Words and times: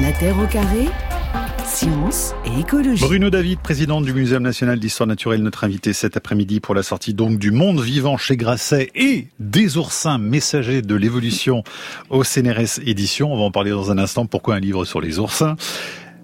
La 0.00 0.12
Terre 0.12 0.38
au 0.38 0.46
carré 0.46 0.86
Science 1.66 2.34
et 2.46 2.60
écologie. 2.60 3.04
Bruno 3.04 3.28
David, 3.28 3.58
président 3.60 4.00
du 4.00 4.14
Muséum 4.14 4.42
national 4.42 4.78
d'histoire 4.78 5.06
naturelle, 5.06 5.42
notre 5.42 5.64
invité 5.64 5.92
cet 5.92 6.16
après-midi 6.16 6.60
pour 6.60 6.74
la 6.74 6.82
sortie 6.82 7.12
donc 7.12 7.38
du 7.38 7.50
monde 7.50 7.80
vivant 7.80 8.16
chez 8.16 8.38
Grasset 8.38 8.90
et 8.94 9.28
des 9.38 9.76
oursins 9.76 10.16
messagers 10.16 10.80
de 10.80 10.94
l'évolution 10.94 11.64
au 12.08 12.24
CNRS 12.24 12.80
édition. 12.86 13.30
On 13.32 13.36
va 13.36 13.42
en 13.42 13.50
parler 13.50 13.72
dans 13.72 13.90
un 13.90 13.98
instant. 13.98 14.24
Pourquoi 14.24 14.54
un 14.54 14.60
livre 14.60 14.86
sur 14.86 15.00
les 15.00 15.18
oursins 15.18 15.56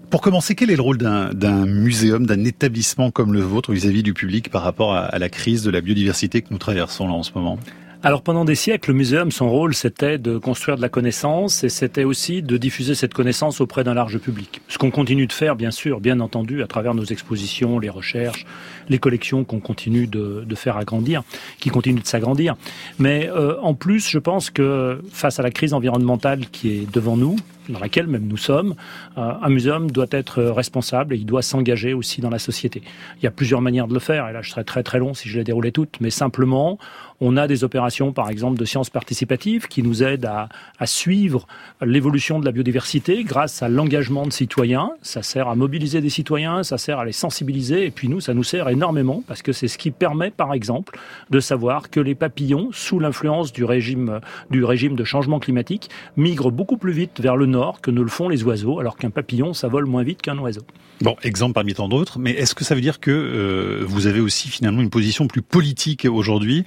pour 0.09 0.21
commencer, 0.21 0.55
quel 0.55 0.71
est 0.71 0.77
le 0.77 0.81
rôle 0.81 0.97
d'un 0.97 1.65
muséum, 1.65 2.25
d'un 2.25 2.45
établissement 2.45 3.11
comme 3.11 3.33
le 3.33 3.41
vôtre 3.41 3.73
vis-à-vis 3.73 4.03
du 4.03 4.13
public 4.13 4.49
par 4.49 4.61
rapport 4.63 4.95
à 4.95 5.19
la 5.19 5.27
crise 5.27 5.63
de 5.63 5.69
la 5.69 5.81
biodiversité 5.81 6.41
que 6.41 6.47
nous 6.49 6.57
traversons 6.57 7.09
en 7.09 7.23
ce 7.23 7.31
moment? 7.35 7.59
Alors 8.03 8.21
pendant 8.21 8.45
des 8.45 8.55
siècles, 8.55 8.91
le 8.91 8.95
muséum, 8.95 9.31
son 9.31 9.49
rôle, 9.49 9.73
c'était 9.73 10.19
de 10.19 10.37
construire 10.37 10.77
de 10.77 10.81
la 10.81 10.89
connaissance 10.89 11.63
et 11.63 11.69
c'était 11.69 12.03
aussi 12.03 12.43
de 12.43 12.55
diffuser 12.57 12.93
cette 12.93 13.13
connaissance 13.13 13.59
auprès 13.59 13.83
d'un 13.83 13.95
large 13.95 14.19
public. 14.19 14.61
Ce 14.67 14.77
qu'on 14.77 14.91
continue 14.91 15.25
de 15.25 15.33
faire, 15.33 15.55
bien 15.55 15.71
sûr, 15.71 15.99
bien 15.99 16.19
entendu, 16.19 16.61
à 16.61 16.67
travers 16.67 16.93
nos 16.93 17.05
expositions, 17.05 17.79
les 17.79 17.89
recherches, 17.89 18.45
les 18.87 18.99
collections 18.99 19.43
qu'on 19.43 19.59
continue 19.59 20.05
de, 20.05 20.43
de, 20.45 20.55
faire 20.55 20.77
agrandir, 20.77 21.23
qui 21.59 21.69
continuent 21.69 22.01
de 22.01 22.07
s'agrandir. 22.07 22.55
Mais 22.99 23.29
euh, 23.29 23.59
en 23.61 23.73
plus, 23.73 24.07
je 24.07 24.19
pense 24.19 24.51
que 24.51 25.01
face 25.11 25.39
à 25.39 25.43
la 25.43 25.49
crise 25.49 25.73
environnementale 25.73 26.45
qui 26.51 26.69
est 26.69 26.93
devant 26.93 27.17
nous, 27.17 27.35
dans 27.69 27.79
laquelle 27.79 28.07
même 28.07 28.27
nous 28.27 28.37
sommes, 28.37 28.75
euh, 29.17 29.33
un 29.41 29.49
muséum 29.49 29.89
doit 29.91 30.07
être 30.11 30.43
responsable 30.43 31.13
et 31.13 31.17
il 31.17 31.25
doit 31.25 31.41
s'engager 31.41 31.93
aussi 31.93 32.21
dans 32.21 32.29
la 32.29 32.39
société. 32.39 32.81
Il 33.17 33.23
y 33.23 33.27
a 33.27 33.31
plusieurs 33.31 33.61
manières 33.61 33.87
de 33.87 33.93
le 33.93 33.99
faire, 33.99 34.27
et 34.29 34.33
là 34.33 34.41
je 34.41 34.49
serais 34.49 34.63
très 34.63 34.83
très 34.83 34.99
long 34.99 35.13
si 35.13 35.29
je 35.29 35.37
les 35.37 35.43
déroulais 35.43 35.71
toutes, 35.71 35.99
mais 36.01 36.09
simplement, 36.09 36.77
on 37.19 37.35
a 37.35 37.47
des 37.47 37.63
opérations, 37.63 38.13
par 38.13 38.29
exemple, 38.29 38.59
de 38.59 38.65
sciences 38.65 38.91
participatives 38.91 39.67
qui 39.67 39.81
nous 39.81 40.03
aident 40.03 40.25
à, 40.25 40.49
à 40.77 40.85
suivre 40.85 41.47
l'évolution 41.81 42.39
de 42.39 42.45
la 42.45 42.51
biodiversité 42.51 43.23
grâce 43.23 43.63
à 43.63 43.69
l'engagement 43.69 44.25
de 44.25 44.31
citoyens. 44.31 44.91
Ça 45.01 45.23
sert 45.23 45.47
à 45.47 45.55
mobiliser 45.55 45.99
des 45.99 46.09
citoyens, 46.09 46.61
ça 46.63 46.77
sert 46.77 46.99
à 46.99 47.05
les 47.05 47.11
sensibiliser, 47.11 47.85
et 47.85 47.91
puis 47.91 48.07
nous, 48.07 48.21
ça 48.21 48.35
nous 48.35 48.43
sert 48.43 48.69
énormément 48.69 49.23
parce 49.27 49.41
que 49.41 49.51
c'est 49.51 49.67
ce 49.67 49.79
qui 49.79 49.89
permet, 49.89 50.29
par 50.29 50.53
exemple, 50.53 50.99
de 51.31 51.39
savoir 51.39 51.89
que 51.89 51.99
les 51.99 52.13
papillons, 52.13 52.69
sous 52.71 52.99
l'influence 52.99 53.51
du 53.51 53.63
régime, 53.63 54.19
du 54.51 54.63
régime 54.63 54.95
de 54.95 55.03
changement 55.03 55.39
climatique, 55.39 55.89
migrent 56.17 56.51
beaucoup 56.51 56.77
plus 56.77 56.93
vite 56.93 57.19
vers 57.19 57.35
le 57.35 57.47
nord 57.47 57.56
que 57.81 57.91
ne 57.91 58.01
le 58.01 58.07
font 58.07 58.29
les 58.29 58.43
oiseaux, 58.43 58.79
alors 58.79 58.97
qu'un 58.97 59.09
papillon, 59.09 59.53
ça 59.53 59.67
vole 59.67 59.85
moins 59.85 60.03
vite 60.03 60.21
qu'un 60.21 60.37
oiseau. 60.37 60.61
Bon, 61.01 61.15
exemple 61.21 61.53
parmi 61.53 61.73
tant 61.75 61.87
d'autres, 61.87 62.17
mais 62.17 62.31
est-ce 62.31 62.55
que 62.55 62.63
ça 62.63 62.73
veut 62.73 62.81
dire 62.81 62.99
que 62.99 63.11
euh, 63.11 63.83
vous 63.85 64.07
avez 64.07 64.19
aussi 64.19 64.47
finalement 64.49 64.81
une 64.81 64.89
position 64.89 65.27
plus 65.27 65.43
politique 65.43 66.05
aujourd'hui? 66.05 66.65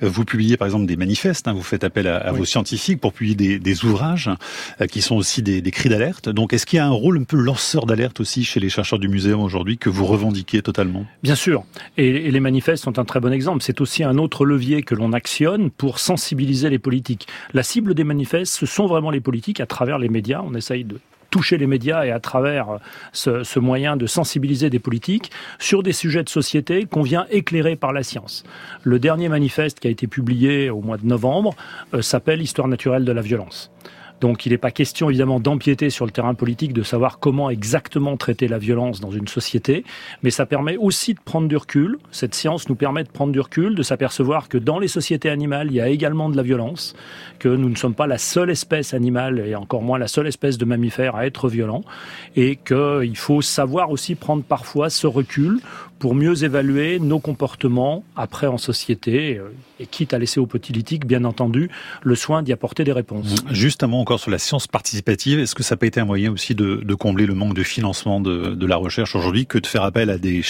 Vous 0.00 0.24
publiez 0.24 0.56
par 0.56 0.66
exemple 0.66 0.86
des 0.86 0.96
manifestes, 0.96 1.48
hein, 1.48 1.52
vous 1.52 1.62
faites 1.62 1.82
appel 1.82 2.06
à, 2.06 2.30
vos 2.30 2.44
scientifiques 2.44 3.00
pour 3.00 3.12
publier 3.12 3.34
des, 3.34 3.58
des 3.58 3.84
ouvrages 3.84 4.30
euh, 4.80 4.86
qui 4.86 5.02
sont 5.02 5.16
aussi 5.16 5.42
des, 5.42 5.60
des 5.60 5.70
cris 5.72 5.88
d'alerte. 5.88 6.28
Donc 6.28 6.52
est-ce 6.52 6.64
qu'il 6.64 6.76
y 6.76 6.80
a 6.80 6.86
un 6.86 6.90
rôle 6.90 7.18
un 7.18 7.24
peu 7.24 7.36
lanceur 7.36 7.86
d'alerte 7.86 8.20
aussi 8.20 8.44
chez 8.44 8.60
les 8.60 8.68
chercheurs 8.68 9.00
du 9.00 9.08
muséum 9.08 9.40
aujourd'hui 9.40 9.78
que 9.78 9.90
vous 9.90 10.06
revendiquez 10.06 10.62
totalement? 10.62 11.04
Bien 11.24 11.34
sûr, 11.34 11.64
et, 11.96 12.06
et 12.06 12.30
les 12.30 12.40
manifestes 12.40 12.84
sont 12.84 13.00
un 13.00 13.04
très 13.04 13.18
bon 13.18 13.32
exemple. 13.32 13.62
C'est 13.62 13.80
aussi 13.80 14.04
un 14.04 14.16
autre 14.16 14.44
levier 14.44 14.82
que 14.82 14.94
l'on 14.94 15.12
actionne 15.12 15.70
pour 15.70 15.98
sensibiliser 15.98 16.70
les 16.70 16.78
politiques. 16.78 17.26
La 17.52 17.64
cible 17.64 17.94
des 17.94 18.04
manifestes, 18.04 18.54
ce 18.54 18.66
sont 18.66 18.86
vraiment 18.86 19.10
les 19.10 19.20
politiques 19.20 19.60
à 19.60 19.66
travers 19.66 19.98
les 19.98 20.08
médias 20.08 20.31
on 20.40 20.54
essaye 20.54 20.84
de 20.84 20.98
toucher 21.30 21.56
les 21.56 21.66
médias 21.66 22.04
et 22.04 22.12
à 22.12 22.20
travers 22.20 22.78
ce, 23.12 23.42
ce, 23.42 23.58
moyen 23.58 23.96
de 23.96 24.06
sensibiliser 24.06 24.70
des 24.70 24.78
politiques 24.78 25.32
sur 25.58 25.82
des 25.82 25.92
sujets 25.92 26.22
de 26.22 26.28
société 26.28 26.84
qu'on 26.84 27.02
vient 27.02 27.26
éclairer 27.30 27.74
par 27.74 27.92
la 27.92 28.02
science. 28.02 28.44
Le 28.82 28.98
dernier 28.98 29.28
manifeste 29.28 29.80
qui 29.80 29.88
a 29.88 29.90
été 29.90 30.06
publié 30.06 30.70
au 30.70 30.82
mois 30.82 30.98
de 30.98 31.06
novembre 31.06 31.56
euh, 31.94 32.02
s'appelle 32.02 32.42
Histoire 32.42 32.68
naturelle 32.68 33.04
de 33.04 33.12
la 33.12 33.22
violence. 33.22 33.72
Donc 34.22 34.46
il 34.46 34.52
n'est 34.52 34.58
pas 34.58 34.70
question 34.70 35.10
évidemment 35.10 35.40
d'empiéter 35.40 35.90
sur 35.90 36.06
le 36.06 36.12
terrain 36.12 36.34
politique, 36.34 36.72
de 36.72 36.84
savoir 36.84 37.18
comment 37.18 37.50
exactement 37.50 38.16
traiter 38.16 38.46
la 38.46 38.58
violence 38.58 39.00
dans 39.00 39.10
une 39.10 39.26
société, 39.26 39.84
mais 40.22 40.30
ça 40.30 40.46
permet 40.46 40.76
aussi 40.76 41.14
de 41.14 41.18
prendre 41.18 41.48
du 41.48 41.56
recul. 41.56 41.98
Cette 42.12 42.36
science 42.36 42.68
nous 42.68 42.76
permet 42.76 43.02
de 43.02 43.08
prendre 43.08 43.32
du 43.32 43.40
recul, 43.40 43.74
de 43.74 43.82
s'apercevoir 43.82 44.48
que 44.48 44.58
dans 44.58 44.78
les 44.78 44.86
sociétés 44.86 45.28
animales, 45.28 45.68
il 45.70 45.74
y 45.74 45.80
a 45.80 45.88
également 45.88 46.28
de 46.28 46.36
la 46.36 46.44
violence, 46.44 46.94
que 47.40 47.48
nous 47.48 47.68
ne 47.68 47.74
sommes 47.74 47.96
pas 47.96 48.06
la 48.06 48.16
seule 48.16 48.50
espèce 48.50 48.94
animale 48.94 49.40
et 49.40 49.56
encore 49.56 49.82
moins 49.82 49.98
la 49.98 50.06
seule 50.06 50.28
espèce 50.28 50.56
de 50.56 50.64
mammifère 50.64 51.16
à 51.16 51.26
être 51.26 51.48
violent, 51.48 51.82
et 52.36 52.54
qu'il 52.54 53.16
faut 53.16 53.42
savoir 53.42 53.90
aussi 53.90 54.14
prendre 54.14 54.44
parfois 54.44 54.88
ce 54.88 55.08
recul 55.08 55.58
pour 56.02 56.16
mieux 56.16 56.42
évaluer 56.42 56.98
nos 56.98 57.20
comportements 57.20 58.02
après 58.16 58.48
en 58.48 58.58
société, 58.58 59.38
euh, 59.38 59.54
et 59.78 59.86
quitte 59.86 60.12
à 60.12 60.18
laisser 60.18 60.40
aux 60.40 60.46
politiques, 60.46 61.06
bien 61.06 61.22
entendu, 61.22 61.70
le 62.02 62.16
soin 62.16 62.42
d'y 62.42 62.52
apporter 62.52 62.82
des 62.82 62.90
réponses. 62.90 63.36
Justement, 63.52 64.00
encore 64.00 64.18
sur 64.18 64.32
la 64.32 64.40
science 64.40 64.66
participative, 64.66 65.38
est-ce 65.38 65.54
que 65.54 65.62
ça 65.62 65.76
n'a 65.76 65.78
pas 65.78 65.86
été 65.86 66.00
un 66.00 66.04
moyen 66.04 66.32
aussi 66.32 66.56
de, 66.56 66.94
combler 66.94 67.24
le 67.24 67.34
manque 67.34 67.54
de 67.54 67.62
financement 67.62 68.20
de, 68.20 68.66
la 68.66 68.74
recherche 68.74 69.14
aujourd'hui 69.14 69.46
que 69.46 69.58
de 69.58 69.66
faire 69.68 69.84
appel 69.84 70.10
à 70.10 70.18
des, 70.18 70.42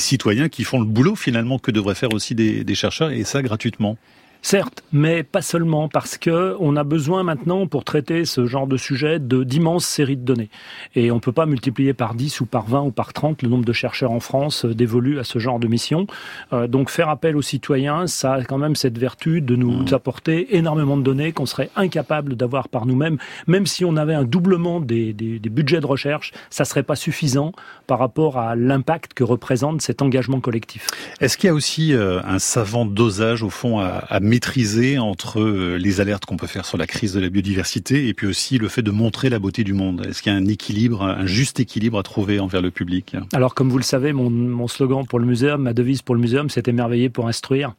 citoyens 0.00 0.48
qui 0.48 0.64
font 0.64 0.80
le 0.80 0.84
boulot 0.84 1.14
finalement 1.14 1.60
que 1.60 1.70
devraient 1.70 1.94
faire 1.94 2.12
aussi 2.12 2.34
des 2.34 2.74
chercheurs, 2.74 3.12
et 3.12 3.22
ça 3.22 3.40
gratuitement? 3.40 3.96
Certes, 4.42 4.82
mais 4.92 5.24
pas 5.24 5.42
seulement, 5.42 5.88
parce 5.88 6.16
que 6.16 6.56
on 6.60 6.76
a 6.76 6.84
besoin 6.84 7.22
maintenant, 7.22 7.66
pour 7.66 7.84
traiter 7.84 8.24
ce 8.24 8.46
genre 8.46 8.66
de 8.66 8.76
sujet, 8.76 9.18
de 9.18 9.42
d'immenses 9.42 9.84
séries 9.84 10.16
de 10.16 10.24
données. 10.24 10.48
Et 10.94 11.10
on 11.10 11.16
ne 11.16 11.20
peut 11.20 11.32
pas 11.32 11.46
multiplier 11.46 11.92
par 11.92 12.14
10 12.14 12.40
ou 12.40 12.46
par 12.46 12.66
20 12.66 12.82
ou 12.82 12.90
par 12.90 13.12
30 13.12 13.42
le 13.42 13.48
nombre 13.48 13.64
de 13.64 13.72
chercheurs 13.72 14.12
en 14.12 14.20
France 14.20 14.64
euh, 14.64 14.74
dévolus 14.74 15.18
à 15.18 15.24
ce 15.24 15.38
genre 15.38 15.58
de 15.58 15.66
mission. 15.66 16.06
Euh, 16.52 16.66
donc 16.66 16.88
faire 16.88 17.08
appel 17.08 17.36
aux 17.36 17.42
citoyens, 17.42 18.06
ça 18.06 18.34
a 18.34 18.44
quand 18.44 18.58
même 18.58 18.76
cette 18.76 18.96
vertu 18.96 19.40
de 19.40 19.56
nous 19.56 19.82
mmh. 19.82 19.94
apporter 19.94 20.56
énormément 20.56 20.96
de 20.96 21.02
données 21.02 21.32
qu'on 21.32 21.46
serait 21.46 21.70
incapable 21.76 22.36
d'avoir 22.36 22.68
par 22.68 22.86
nous-mêmes. 22.86 23.18
Même 23.46 23.66
si 23.66 23.84
on 23.84 23.96
avait 23.96 24.14
un 24.14 24.24
doublement 24.24 24.80
des, 24.80 25.12
des, 25.12 25.38
des 25.38 25.50
budgets 25.50 25.80
de 25.80 25.86
recherche, 25.86 26.32
ça 26.50 26.64
serait 26.64 26.82
pas 26.84 26.96
suffisant 26.96 27.52
par 27.86 27.98
rapport 27.98 28.38
à 28.38 28.54
l'impact 28.54 29.14
que 29.14 29.24
représente 29.24 29.82
cet 29.82 30.00
engagement 30.00 30.40
collectif. 30.40 30.86
Est-ce 31.20 31.36
qu'il 31.36 31.48
y 31.48 31.50
a 31.50 31.54
aussi 31.54 31.92
euh, 31.92 32.20
un 32.24 32.38
savant 32.38 32.84
dosage, 32.84 33.42
au 33.42 33.50
fond, 33.50 33.80
à, 33.80 34.04
à 34.08 34.20
maîtriser 34.28 34.98
entre 34.98 35.40
euh, 35.40 35.76
les 35.76 36.00
alertes 36.00 36.24
qu'on 36.24 36.36
peut 36.36 36.46
faire 36.46 36.66
sur 36.66 36.78
la 36.78 36.86
crise 36.86 37.12
de 37.12 37.20
la 37.20 37.28
biodiversité 37.28 38.08
et 38.08 38.14
puis 38.14 38.26
aussi 38.26 38.58
le 38.58 38.68
fait 38.68 38.82
de 38.82 38.90
montrer 38.90 39.28
la 39.30 39.38
beauté 39.38 39.64
du 39.64 39.72
monde 39.72 40.06
Est-ce 40.08 40.22
qu'il 40.22 40.32
y 40.32 40.34
a 40.34 40.38
un 40.38 40.46
équilibre, 40.46 41.02
un 41.02 41.26
juste 41.26 41.60
équilibre 41.60 41.98
à 41.98 42.02
trouver 42.02 42.38
envers 42.40 42.62
le 42.62 42.70
public? 42.70 43.16
Alors, 43.32 43.54
comme 43.54 43.68
vous 43.68 43.78
le 43.78 43.84
savez, 43.84 44.12
mon, 44.12 44.30
mon 44.30 44.68
slogan 44.68 45.06
pour 45.06 45.18
le 45.18 45.26
muséum, 45.26 45.62
ma 45.62 45.72
devise 45.72 46.02
pour 46.02 46.14
le 46.14 46.20
muséum, 46.20 46.50
c'est 46.50 46.68
émerveiller 46.68 47.08
pour 47.08 47.26
instruire. 47.26 47.74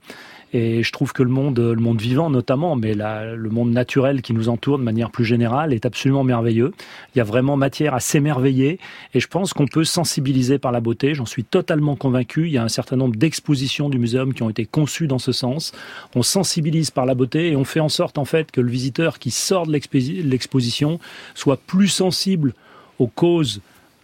Et 0.52 0.82
je 0.82 0.92
trouve 0.92 1.14
que 1.14 1.22
le 1.22 1.30
monde, 1.30 1.60
le 1.60 1.76
monde 1.76 2.02
vivant 2.02 2.30
notamment, 2.30 2.76
mais 2.76 2.96
le 2.96 3.50
monde 3.50 3.72
naturel 3.72 4.22
qui 4.22 4.34
nous 4.34 4.50
entoure 4.50 4.80
de 4.80 4.84
manière 4.84 5.12
plus 5.12 5.26
générale 5.26 5.74
est 5.74 5.86
absolument 5.86 6.24
merveilleux. 6.24 6.74
Il 7.14 7.20
y 7.20 7.22
a 7.22 7.24
vraiment 7.24 7.56
matière 7.56 7.94
à 7.94 8.00
s'émerveiller 8.00 8.80
et 9.14 9.20
je 9.20 9.28
pense 9.28 9.54
qu'on 9.54 9.68
peut 9.68 9.84
sensibiliser 9.84 10.58
par 10.58 10.72
la 10.72 10.80
beauté. 10.80 11.14
J'en 11.14 11.28
suis 11.28 11.44
totalement 11.44 11.96
convaincu. 11.96 12.48
Il 12.48 12.52
y 12.52 12.58
a 12.58 12.64
un 12.64 12.70
certain 12.70 12.96
nombre 12.96 13.16
d'expositions 13.16 13.90
du 13.90 14.00
muséum 14.00 14.34
qui 14.34 14.42
ont 14.42 14.50
été 14.50 14.66
conçues 14.66 15.08
dans 15.08 15.20
ce 15.20 15.32
sens. 15.32 15.72
On 16.16 16.24
sensibilise 16.24 16.90
par 16.90 17.06
la 17.06 17.14
beauté 17.14 17.52
et 17.52 17.56
on 17.56 17.64
fait 17.64 17.80
en 17.80 17.90
sorte 17.90 18.18
en 18.18 18.26
fait 18.26 18.50
que 18.52 18.62
le 18.62 18.72
visiteur 18.72 19.20
qui 19.20 19.30
sort 19.30 19.68
de 19.68 19.72
l'exposition 19.72 21.00
soit 21.36 21.58
plus 21.58 21.90
sensible 21.90 22.54
aux 22.98 23.08
causes 23.08 23.62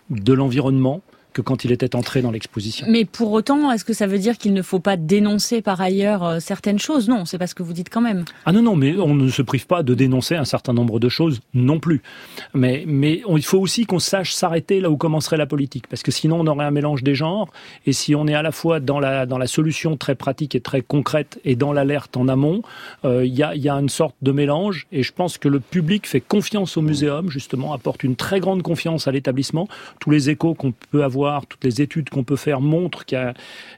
de 0.09 0.33
l'environnement, 0.33 1.01
que 1.35 1.41
quand 1.41 1.65
il 1.65 1.71
était 1.73 1.95
entré 1.97 2.21
dans 2.21 2.31
l'exposition. 2.31 2.87
Mais 2.89 3.03
pour 3.03 3.33
autant, 3.33 3.69
est-ce 3.71 3.83
que 3.83 3.93
ça 3.93 4.07
veut 4.07 4.19
dire 4.19 4.37
qu'il 4.37 4.53
ne 4.53 4.61
faut 4.61 4.79
pas 4.79 4.95
dénoncer 4.95 5.61
par 5.61 5.81
ailleurs 5.81 6.23
euh, 6.23 6.39
certaines 6.39 6.79
choses? 6.79 7.09
Non, 7.09 7.25
c'est 7.25 7.37
pas 7.37 7.45
ce 7.45 7.53
que 7.53 7.61
vous 7.61 7.73
dites 7.73 7.89
quand 7.89 8.01
même. 8.01 8.23
Ah 8.45 8.53
non, 8.53 8.61
non, 8.61 8.75
mais 8.77 8.95
on 8.97 9.13
ne 9.13 9.29
se 9.29 9.41
prive 9.41 9.67
pas 9.67 9.83
de 9.83 9.93
dénoncer 9.93 10.35
un 10.35 10.45
certain 10.45 10.71
nombre 10.71 10.97
de 10.97 11.09
choses 11.09 11.41
non 11.53 11.79
plus. 11.79 12.01
Mais, 12.53 12.85
mais 12.87 13.21
on, 13.25 13.35
il 13.35 13.43
faut 13.43 13.59
aussi 13.59 13.85
qu'on 13.85 13.99
sache 13.99 14.33
s'arrêter 14.33 14.79
là 14.79 14.89
où 14.89 14.95
commencerait 14.95 15.35
la 15.35 15.45
politique, 15.45 15.87
parce 15.87 16.03
que 16.03 16.11
sinon 16.11 16.39
on 16.39 16.47
aurait 16.47 16.65
un 16.65 16.71
mélange 16.71 17.03
des 17.03 17.15
genres, 17.15 17.49
et 17.85 17.91
si 17.91 18.15
on 18.15 18.27
est 18.27 18.33
à 18.33 18.41
la 18.41 18.53
fois 18.53 18.79
dans 18.79 19.01
la, 19.01 19.25
dans 19.25 19.37
la 19.37 19.47
solution 19.47 19.97
très 19.97 20.15
pratique 20.15 20.55
et 20.55 20.61
très 20.61 20.81
concrète 20.81 21.41
et 21.43 21.57
dans 21.57 21.73
l'alerte 21.73 22.15
en 22.15 22.29
amont, 22.29 22.61
euh, 23.03 23.25
il 23.25 23.33
y, 23.33 23.43
a, 23.43 23.55
y 23.55 23.67
a 23.67 23.73
une 23.75 23.89
sorte 23.89 24.15
de 24.21 24.31
mélange, 24.31 24.87
et 24.93 25.03
je 25.03 25.11
pense 25.11 25.37
que 25.37 25.49
le 25.49 25.59
public 25.59 26.07
fait 26.07 26.21
confiance 26.21 26.77
au 26.77 26.81
muséum, 26.81 27.29
justement, 27.29 27.73
apporte 27.73 28.03
une 28.03 28.15
très 28.15 28.39
grande 28.39 28.63
confiance 28.63 29.09
à 29.09 29.11
l'établissement. 29.11 29.67
Tous 29.99 30.11
les 30.11 30.29
échos 30.29 30.53
qu'on 30.53 30.73
peut 30.91 31.03
avoir 31.03 31.24
toutes 31.47 31.63
les 31.63 31.81
études 31.81 32.09
qu'on 32.09 32.23
peut 32.23 32.35
faire 32.35 32.61
montrent 32.61 33.05
qu'il 33.05 33.33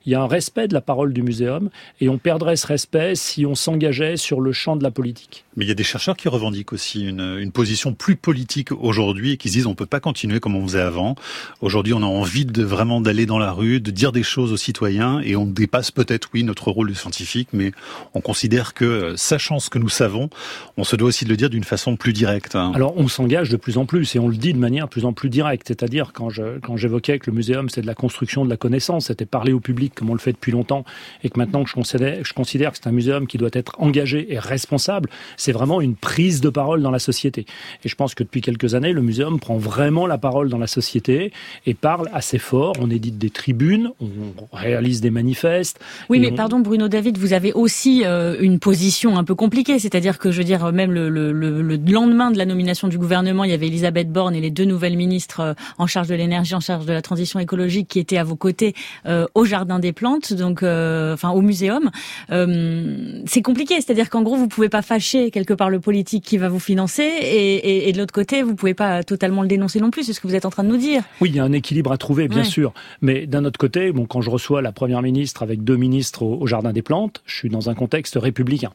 y, 0.05 0.11
y, 0.11 0.15
a 0.15 0.21
un 0.21 0.27
respect 0.27 0.67
de 0.67 0.73
la 0.73 0.81
parole 0.81 1.13
du 1.13 1.21
muséum 1.21 1.69
et 2.01 2.09
on 2.09 2.17
perdrait 2.17 2.55
ce 2.55 2.67
respect 2.67 3.15
si 3.15 3.45
on 3.45 3.55
s'engageait 3.55 4.17
sur 4.17 4.41
le 4.41 4.51
champ 4.51 4.75
de 4.75 4.83
la 4.83 4.91
politique. 4.91 5.45
Mais 5.55 5.65
il 5.65 5.67
y 5.67 5.71
a 5.71 5.75
des 5.75 5.83
chercheurs 5.83 6.15
qui 6.15 6.29
revendiquent 6.29 6.73
aussi 6.73 7.05
une, 7.05 7.37
une 7.39 7.51
position 7.51 7.93
plus 7.93 8.15
politique 8.15 8.71
aujourd'hui 8.71 9.33
et 9.33 9.37
qui 9.37 9.49
se 9.49 9.53
disent 9.53 9.67
on 9.67 9.75
peut 9.75 9.85
pas 9.85 9.99
continuer 9.99 10.39
comme 10.39 10.55
on 10.55 10.63
faisait 10.67 10.81
avant. 10.81 11.15
Aujourd'hui, 11.61 11.93
on 11.93 12.03
a 12.03 12.05
envie 12.05 12.45
de 12.45 12.63
vraiment 12.63 13.01
d'aller 13.01 13.25
dans 13.25 13.39
la 13.39 13.51
rue, 13.51 13.79
de 13.79 13.91
dire 13.91 14.11
des 14.11 14.23
choses 14.23 14.51
aux 14.51 14.57
citoyens 14.57 15.19
et 15.21 15.35
on 15.35 15.45
dépasse 15.45 15.91
peut-être, 15.91 16.29
oui, 16.33 16.43
notre 16.43 16.71
rôle 16.71 16.89
de 16.89 16.93
scientifique, 16.93 17.49
mais 17.53 17.71
on 18.13 18.21
considère 18.21 18.73
que, 18.73 19.13
sachant 19.15 19.59
ce 19.59 19.69
que 19.69 19.79
nous 19.79 19.89
savons, 19.89 20.29
on 20.77 20.83
se 20.83 20.95
doit 20.95 21.07
aussi 21.07 21.25
de 21.25 21.29
le 21.29 21.37
dire 21.37 21.49
d'une 21.49 21.63
façon 21.63 21.95
plus 21.95 22.13
directe. 22.13 22.55
Alors, 22.55 22.93
on 22.97 23.07
s'engage 23.07 23.49
de 23.49 23.57
plus 23.57 23.77
en 23.77 23.85
plus 23.85 24.15
et 24.15 24.19
on 24.19 24.27
le 24.27 24.37
dit 24.37 24.53
de 24.53 24.59
manière 24.59 24.85
de 24.85 24.89
plus 24.89 25.05
en 25.05 25.13
plus 25.13 25.29
directe. 25.29 25.67
C'est-à-dire, 25.67 26.11
quand 26.13 26.29
j'évoquais 26.75 27.19
que 27.19 27.29
le 27.29 27.35
muséum, 27.37 27.69
c'est 27.69 27.81
de 27.81 27.87
la 27.87 27.95
construction 27.95 28.43
de 28.43 28.49
la 28.49 28.57
connaissance, 28.57 29.07
c'était 29.07 29.25
parler 29.25 29.53
au 29.53 29.59
public 29.59 29.93
comme 29.95 30.09
on 30.09 30.13
le 30.13 30.19
fait 30.19 30.33
depuis 30.33 30.51
longtemps, 30.51 30.83
et 31.23 31.29
que 31.29 31.39
maintenant 31.39 31.63
que 31.63 31.69
je 31.69 31.75
considère, 31.75 32.23
je 32.23 32.33
considère 32.33 32.71
que 32.71 32.77
c'est 32.77 32.87
un 32.87 32.91
muséum 32.91 33.27
qui 33.27 33.37
doit 33.37 33.49
être 33.53 33.75
engagé 33.79 34.33
et 34.33 34.39
responsable, 34.39 35.09
c'est 35.37 35.51
vraiment 35.51 35.81
une 35.81 35.95
prise 35.95 36.41
de 36.41 36.49
parole 36.49 36.81
dans 36.81 36.91
la 36.91 36.99
société. 36.99 37.45
Et 37.83 37.89
je 37.89 37.95
pense 37.95 38.15
que 38.15 38.23
depuis 38.23 38.41
quelques 38.41 38.75
années, 38.75 38.91
le 38.91 39.01
muséum 39.01 39.39
prend 39.39 39.57
vraiment 39.57 40.07
la 40.07 40.17
parole 40.17 40.49
dans 40.49 40.57
la 40.57 40.67
société 40.67 41.31
et 41.65 41.73
parle 41.73 42.09
assez 42.13 42.39
fort. 42.39 42.73
On 42.79 42.89
édite 42.89 43.17
des 43.17 43.29
tribunes, 43.29 43.91
on 44.01 44.55
réalise 44.55 45.01
des 45.01 45.11
manifestes. 45.11 45.79
Oui, 46.09 46.19
mais 46.19 46.31
pardon, 46.31 46.59
Bruno 46.59 46.87
David, 46.87 47.17
vous 47.17 47.33
avez 47.33 47.53
aussi 47.53 48.03
euh, 48.05 48.35
une 48.39 48.59
position 48.59 49.17
un 49.17 49.23
peu 49.23 49.35
compliquée, 49.35 49.79
c'est-à-dire 49.79 50.17
que 50.17 50.31
je 50.31 50.39
veux 50.39 50.43
dire, 50.43 50.71
même 50.71 50.91
le, 50.91 51.09
le, 51.09 51.31
le, 51.31 51.77
lendemain 51.87 52.31
de 52.31 52.37
la 52.37 52.45
nomination 52.45 52.87
du 52.87 52.97
gouvernement, 52.97 53.43
il 53.43 53.51
y 53.51 53.53
avait 53.53 53.67
Elisabeth 53.67 54.11
Borne 54.11 54.35
et 54.35 54.41
les 54.41 54.51
deux 54.51 54.65
nouvelles 54.65 54.97
ministres 54.97 55.39
euh, 55.39 55.53
en 55.77 55.87
charge 55.87 56.07
de 56.07 56.15
l'énergie, 56.15 56.55
en 56.55 56.59
charge 56.59 56.85
de 56.85 56.93
la 56.93 57.01
transition 57.01 57.26
écologique, 57.39 57.87
qui 57.87 57.99
étaient 57.99 58.17
à 58.17 58.23
vos 58.23 58.35
côtés 58.35 58.73
euh, 59.05 59.25
au 59.35 59.45
Jardin 59.45 59.79
des 59.79 59.93
Plantes, 59.93 60.33
donc 60.33 60.63
enfin 60.63 61.29
au 61.31 61.41
muséum. 61.41 61.89
c'est 62.29 63.41
compliqué, 63.41 63.75
c'est-à-dire 63.75 64.09
qu'en 64.09 64.21
gros, 64.21 64.35
vous 64.35 64.47
pouvez 64.47 64.69
pas 64.69 64.81
fâcher 64.81 65.31
quelque 65.31 65.53
part 65.53 65.69
le 65.69 65.79
politique 65.79 66.23
qui 66.23 66.37
va 66.37 66.49
vous 66.49 66.59
financer, 66.59 67.03
et, 67.03 67.55
et, 67.55 67.89
et 67.89 67.91
de 67.91 67.97
l'autre 67.97 68.13
côté, 68.13 68.43
vous 68.43 68.55
pouvez 68.55 68.73
pas 68.73 69.03
totalement 69.03 69.41
le 69.41 69.47
dénoncer 69.47 69.79
non 69.79 69.91
plus. 69.91 70.03
C'est 70.03 70.13
ce 70.13 70.21
que 70.21 70.27
vous 70.27 70.35
êtes 70.35 70.45
en 70.45 70.49
train 70.49 70.63
de 70.63 70.69
nous 70.69 70.77
dire. 70.77 71.03
Oui, 71.21 71.29
il 71.29 71.35
y 71.35 71.39
a 71.39 71.43
un 71.43 71.51
équilibre 71.51 71.91
à 71.91 71.97
trouver, 71.97 72.27
bien 72.27 72.43
sûr. 72.43 72.73
Mais 73.01 73.25
d'un 73.25 73.45
autre 73.45 73.59
côté, 73.59 73.91
bon, 73.91 74.05
quand 74.05 74.21
je 74.21 74.29
reçois 74.29 74.61
la 74.61 74.71
première 74.71 75.01
ministre 75.01 75.43
avec 75.43 75.63
deux 75.63 75.77
ministres 75.77 76.23
au, 76.23 76.47
Jardin 76.47 76.73
des 76.73 76.81
Plantes, 76.81 77.21
je 77.25 77.35
suis 77.35 77.49
dans 77.49 77.69
un 77.69 77.75
contexte 77.75 78.15
républicain. 78.15 78.71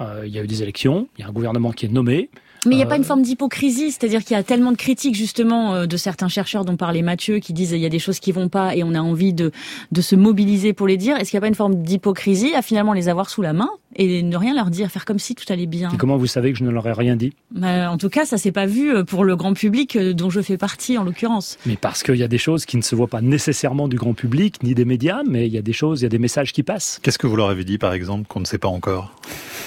Euh, 0.00 0.22
il 0.26 0.32
y 0.32 0.38
a 0.38 0.42
eu 0.42 0.46
des 0.46 0.62
élections, 0.62 1.08
il 1.16 1.22
y 1.22 1.24
a 1.24 1.28
un 1.28 1.32
gouvernement 1.32 1.72
qui 1.72 1.86
est 1.86 1.88
nommé. 1.88 2.30
Mais 2.66 2.74
il 2.74 2.78
n'y 2.78 2.82
a 2.82 2.86
pas 2.86 2.96
une 2.96 3.02
euh, 3.02 3.06
forme 3.06 3.22
d'hypocrisie, 3.22 3.92
c'est-à-dire 3.92 4.24
qu'il 4.24 4.36
y 4.36 4.40
a 4.40 4.42
tellement 4.42 4.72
de 4.72 4.76
critiques 4.76 5.14
justement 5.14 5.74
euh, 5.74 5.86
de 5.86 5.96
certains 5.96 6.28
chercheurs 6.28 6.64
dont 6.64 6.76
parlait 6.76 7.02
Mathieu 7.02 7.38
qui 7.38 7.52
disent 7.52 7.72
il 7.72 7.80
y 7.80 7.86
a 7.86 7.90
des 7.90 7.98
choses 7.98 8.18
qui 8.20 8.32
vont 8.32 8.48
pas 8.48 8.74
et 8.74 8.82
on 8.82 8.94
a 8.94 9.00
envie 9.00 9.32
de, 9.32 9.52
de 9.92 10.00
se 10.00 10.16
mobiliser 10.16 10.72
pour 10.72 10.86
les 10.86 10.96
dire. 10.96 11.16
Est-ce 11.16 11.30
qu'il 11.30 11.36
n'y 11.36 11.40
a 11.40 11.42
pas 11.42 11.48
une 11.48 11.54
forme 11.54 11.76
d'hypocrisie 11.76 12.54
à 12.54 12.62
finalement 12.62 12.92
les 12.92 13.08
avoir 13.08 13.30
sous 13.30 13.42
la 13.42 13.52
main 13.52 13.70
et 13.96 14.22
ne 14.22 14.36
rien 14.36 14.54
leur 14.54 14.70
dire, 14.70 14.90
faire 14.90 15.04
comme 15.04 15.18
si 15.18 15.34
tout 15.34 15.44
allait 15.52 15.66
bien? 15.66 15.90
Et 15.92 15.96
Comment 15.96 16.16
vous 16.16 16.26
savez 16.26 16.52
que 16.52 16.58
je 16.58 16.64
ne 16.64 16.70
leur 16.70 16.86
ai 16.86 16.92
rien 16.92 17.16
dit? 17.16 17.32
Bah, 17.52 17.90
En 17.90 17.98
tout 17.98 18.08
cas, 18.08 18.24
ça 18.24 18.38
s'est 18.38 18.52
pas 18.52 18.66
vu 18.66 18.94
euh, 18.94 19.04
pour 19.04 19.24
le 19.24 19.36
grand 19.36 19.54
public 19.54 19.96
dont 19.96 20.30
je 20.30 20.40
fais 20.40 20.56
partie 20.56 20.98
en 20.98 21.04
l'occurrence. 21.04 21.58
Mais 21.66 21.76
parce 21.76 22.02
qu'il 22.02 22.16
y 22.16 22.22
a 22.22 22.28
des 22.28 22.38
choses 22.38 22.66
qui 22.66 22.76
ne 22.76 22.82
se 22.82 22.94
voient 22.94 23.08
pas 23.08 23.20
nécessairement 23.20 23.88
du 23.88 23.96
grand 23.96 24.14
public 24.14 24.62
ni 24.62 24.74
des 24.74 24.84
médias, 24.84 25.22
mais 25.28 25.46
il 25.46 25.52
y 25.52 25.58
a 25.58 25.62
des 25.62 25.72
choses, 25.72 26.00
il 26.00 26.04
y 26.04 26.06
a 26.06 26.10
des 26.10 26.18
messages 26.18 26.52
qui 26.52 26.62
passent. 26.62 26.98
Qu'est-ce 27.02 27.18
que 27.18 27.26
vous 27.26 27.36
leur 27.36 27.48
avez 27.50 27.64
dit 27.64 27.78
par 27.78 27.92
exemple 27.92 28.26
qu'on 28.28 28.40
ne 28.40 28.46
sait 28.46 28.58
pas 28.58 28.68
encore? 28.68 29.14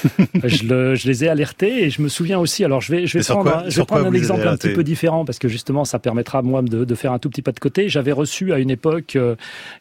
je, 0.44 0.66
le, 0.66 0.96
je, 0.96 1.08
les 1.08 1.26
ai 1.26 1.30
alertés 1.30 1.84
et 1.84 1.90
je 1.90 2.02
me 2.02 2.08
souviens 2.08 2.40
aussi. 2.40 2.64
Alors 2.64 2.82
je 2.82 2.92
vais, 2.92 3.08
je 3.08 3.18
vais 3.18 3.24
prendre, 3.24 3.64
je 3.68 3.80
vais 3.80 3.86
prendre 3.86 4.08
un 4.08 4.14
exemple 4.14 4.48
un 4.48 4.58
petit 4.58 4.74
peu 4.74 4.84
différent 4.84 5.26
parce 5.26 5.40
que 5.40 5.48
justement 5.48 5.86
ça 5.86 6.00
permettra 6.00 6.42
moi 6.42 6.62
de, 6.62 6.86
de 6.86 6.96
faire 6.96 7.12
un 7.12 7.20
tout 7.20 7.30
petit 7.30 7.42
pas 7.42 7.52
de 7.52 7.60
côté. 7.60 7.90
J'avais 7.90 8.12
reçu 8.12 8.54
à 8.54 8.60
une 8.60 8.70
époque 8.70 9.18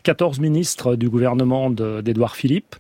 14 0.02 0.38
euh, 0.38 0.42
ministres 0.42 0.96
du 0.96 1.08
gouvernement 1.08 1.70
d'Édouard 1.70 2.36
Philippe. 2.36 2.76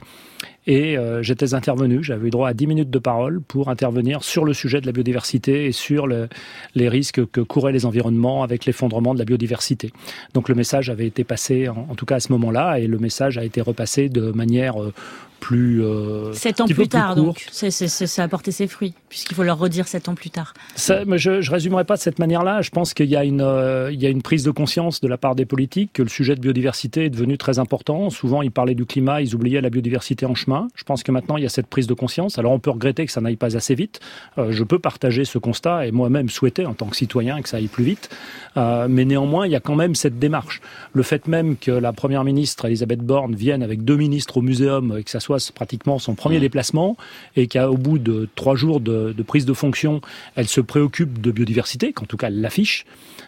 Et 0.66 0.98
euh, 0.98 1.22
j'étais 1.22 1.54
intervenu, 1.54 2.04
j'avais 2.04 2.28
eu 2.28 2.30
droit 2.30 2.48
à 2.48 2.54
10 2.54 2.66
minutes 2.66 2.90
de 2.90 2.98
parole 2.98 3.40
pour 3.40 3.70
intervenir 3.70 4.22
sur 4.22 4.44
le 4.44 4.52
sujet 4.52 4.80
de 4.80 4.86
la 4.86 4.92
biodiversité 4.92 5.64
et 5.64 5.72
sur 5.72 6.06
le, 6.06 6.28
les 6.74 6.88
risques 6.88 7.24
que 7.30 7.40
couraient 7.40 7.72
les 7.72 7.86
environnements 7.86 8.42
avec 8.42 8.66
l'effondrement 8.66 9.14
de 9.14 9.18
la 9.18 9.24
biodiversité. 9.24 9.90
Donc 10.34 10.48
le 10.48 10.54
message 10.54 10.90
avait 10.90 11.06
été 11.06 11.24
passé, 11.24 11.68
en, 11.68 11.86
en 11.90 11.94
tout 11.94 12.04
cas 12.04 12.16
à 12.16 12.20
ce 12.20 12.30
moment-là, 12.32 12.78
et 12.78 12.86
le 12.86 12.98
message 12.98 13.38
a 13.38 13.44
été 13.44 13.62
repassé 13.62 14.10
de 14.10 14.32
manière 14.32 14.80
euh, 14.80 14.92
plus. 15.40 15.82
Euh, 15.82 16.32
sept 16.32 16.60
ans 16.60 16.66
plus 16.66 16.88
tard, 16.88 17.16
donc. 17.16 17.46
ça 17.50 18.22
a 18.22 18.28
porté 18.28 18.52
ses 18.52 18.68
fruits, 18.68 18.94
puisqu'il 19.08 19.34
faut 19.34 19.42
leur 19.42 19.58
redire 19.58 19.88
sept 19.88 20.08
ans 20.08 20.14
plus 20.14 20.30
tard. 20.30 20.54
Ça, 20.76 21.04
mais 21.04 21.18
je 21.18 21.30
ne 21.30 21.50
résumerai 21.50 21.84
pas 21.84 21.96
de 21.96 22.00
cette 22.00 22.18
manière-là. 22.18 22.62
Je 22.62 22.70
pense 22.70 22.94
qu'il 22.94 23.06
y, 23.06 23.16
a 23.16 23.24
une, 23.24 23.40
euh, 23.40 23.90
y 23.92 24.06
a 24.06 24.08
une 24.08 24.22
prise 24.22 24.44
de 24.44 24.50
conscience 24.50 25.00
de 25.00 25.08
la 25.08 25.16
part 25.16 25.34
des 25.34 25.46
politiques 25.46 25.92
que 25.92 26.02
le 26.02 26.08
sujet 26.08 26.36
de 26.36 26.40
biodiversité 26.40 27.06
est 27.06 27.10
devenu 27.10 27.38
très 27.38 27.58
important. 27.58 28.10
Souvent, 28.10 28.42
ils 28.42 28.52
parlaient 28.52 28.74
du 28.74 28.84
climat, 28.84 29.20
ils 29.20 29.34
oubliaient 29.34 29.60
la 29.60 29.70
biodiversité 29.70 30.26
en 30.26 30.34
chemin. 30.34 30.68
Je 30.74 30.84
pense 30.84 31.02
que 31.02 31.10
maintenant, 31.10 31.36
il 31.36 31.42
y 31.42 31.46
a 31.46 31.50
cette 31.50 31.66
prise 31.66 31.86
de 31.86 31.94
conscience. 31.94 32.38
Alors, 32.38 32.52
on 32.52 32.58
peut 32.58 32.70
regretter 32.70 33.06
que 33.06 33.12
ça 33.12 33.20
n'aille 33.20 33.36
pas 33.36 33.56
assez 33.56 33.74
vite. 33.74 34.00
Euh, 34.38 34.52
je 34.52 34.62
peux 34.62 34.78
partager 34.78 35.24
ce 35.24 35.38
constat 35.38 35.86
et 35.86 35.90
moi-même 35.90 36.28
souhaiter, 36.28 36.66
en 36.66 36.74
tant 36.74 36.86
que 36.86 36.96
citoyen, 36.96 37.40
que 37.40 37.48
ça 37.48 37.56
aille 37.56 37.68
plus 37.68 37.84
vite. 37.84 38.10
Euh, 38.56 38.86
mais 38.88 39.04
néanmoins, 39.04 39.46
il 39.46 39.52
y 39.52 39.56
a 39.56 39.60
quand 39.60 39.76
même 39.76 39.94
cette 39.94 40.18
démarche. 40.18 40.60
Le 40.92 41.02
fait 41.02 41.26
même 41.26 41.56
que 41.56 41.70
la 41.70 41.92
Première 41.92 42.24
ministre, 42.24 42.66
Elisabeth 42.66 43.00
Borne, 43.00 43.34
vienne 43.34 43.62
avec 43.62 43.84
deux 43.84 43.96
ministres 43.96 44.36
au 44.38 44.42
muséum 44.42 44.96
et 44.98 45.04
que 45.04 45.10
ça 45.10 45.20
soit 45.20 45.29
pratiquement 45.54 45.98
son 45.98 46.14
premier 46.14 46.38
mmh. 46.38 46.40
déplacement 46.40 46.96
et 47.36 47.48
qu'au 47.48 47.76
bout 47.76 47.98
de 47.98 48.28
trois 48.34 48.56
jours 48.56 48.80
de, 48.80 49.14
prise 49.26 49.44
de 49.44 49.52
fonction, 49.52 50.00
elle 50.34 50.48
se 50.48 50.60
préoccupe 50.60 51.20
de 51.20 51.30
biodiversité, 51.30 51.92
qu'en 51.92 52.06
tout 52.06 52.16
cas 52.16 52.28
elle 52.28 52.40
l'affiche, 52.40 52.86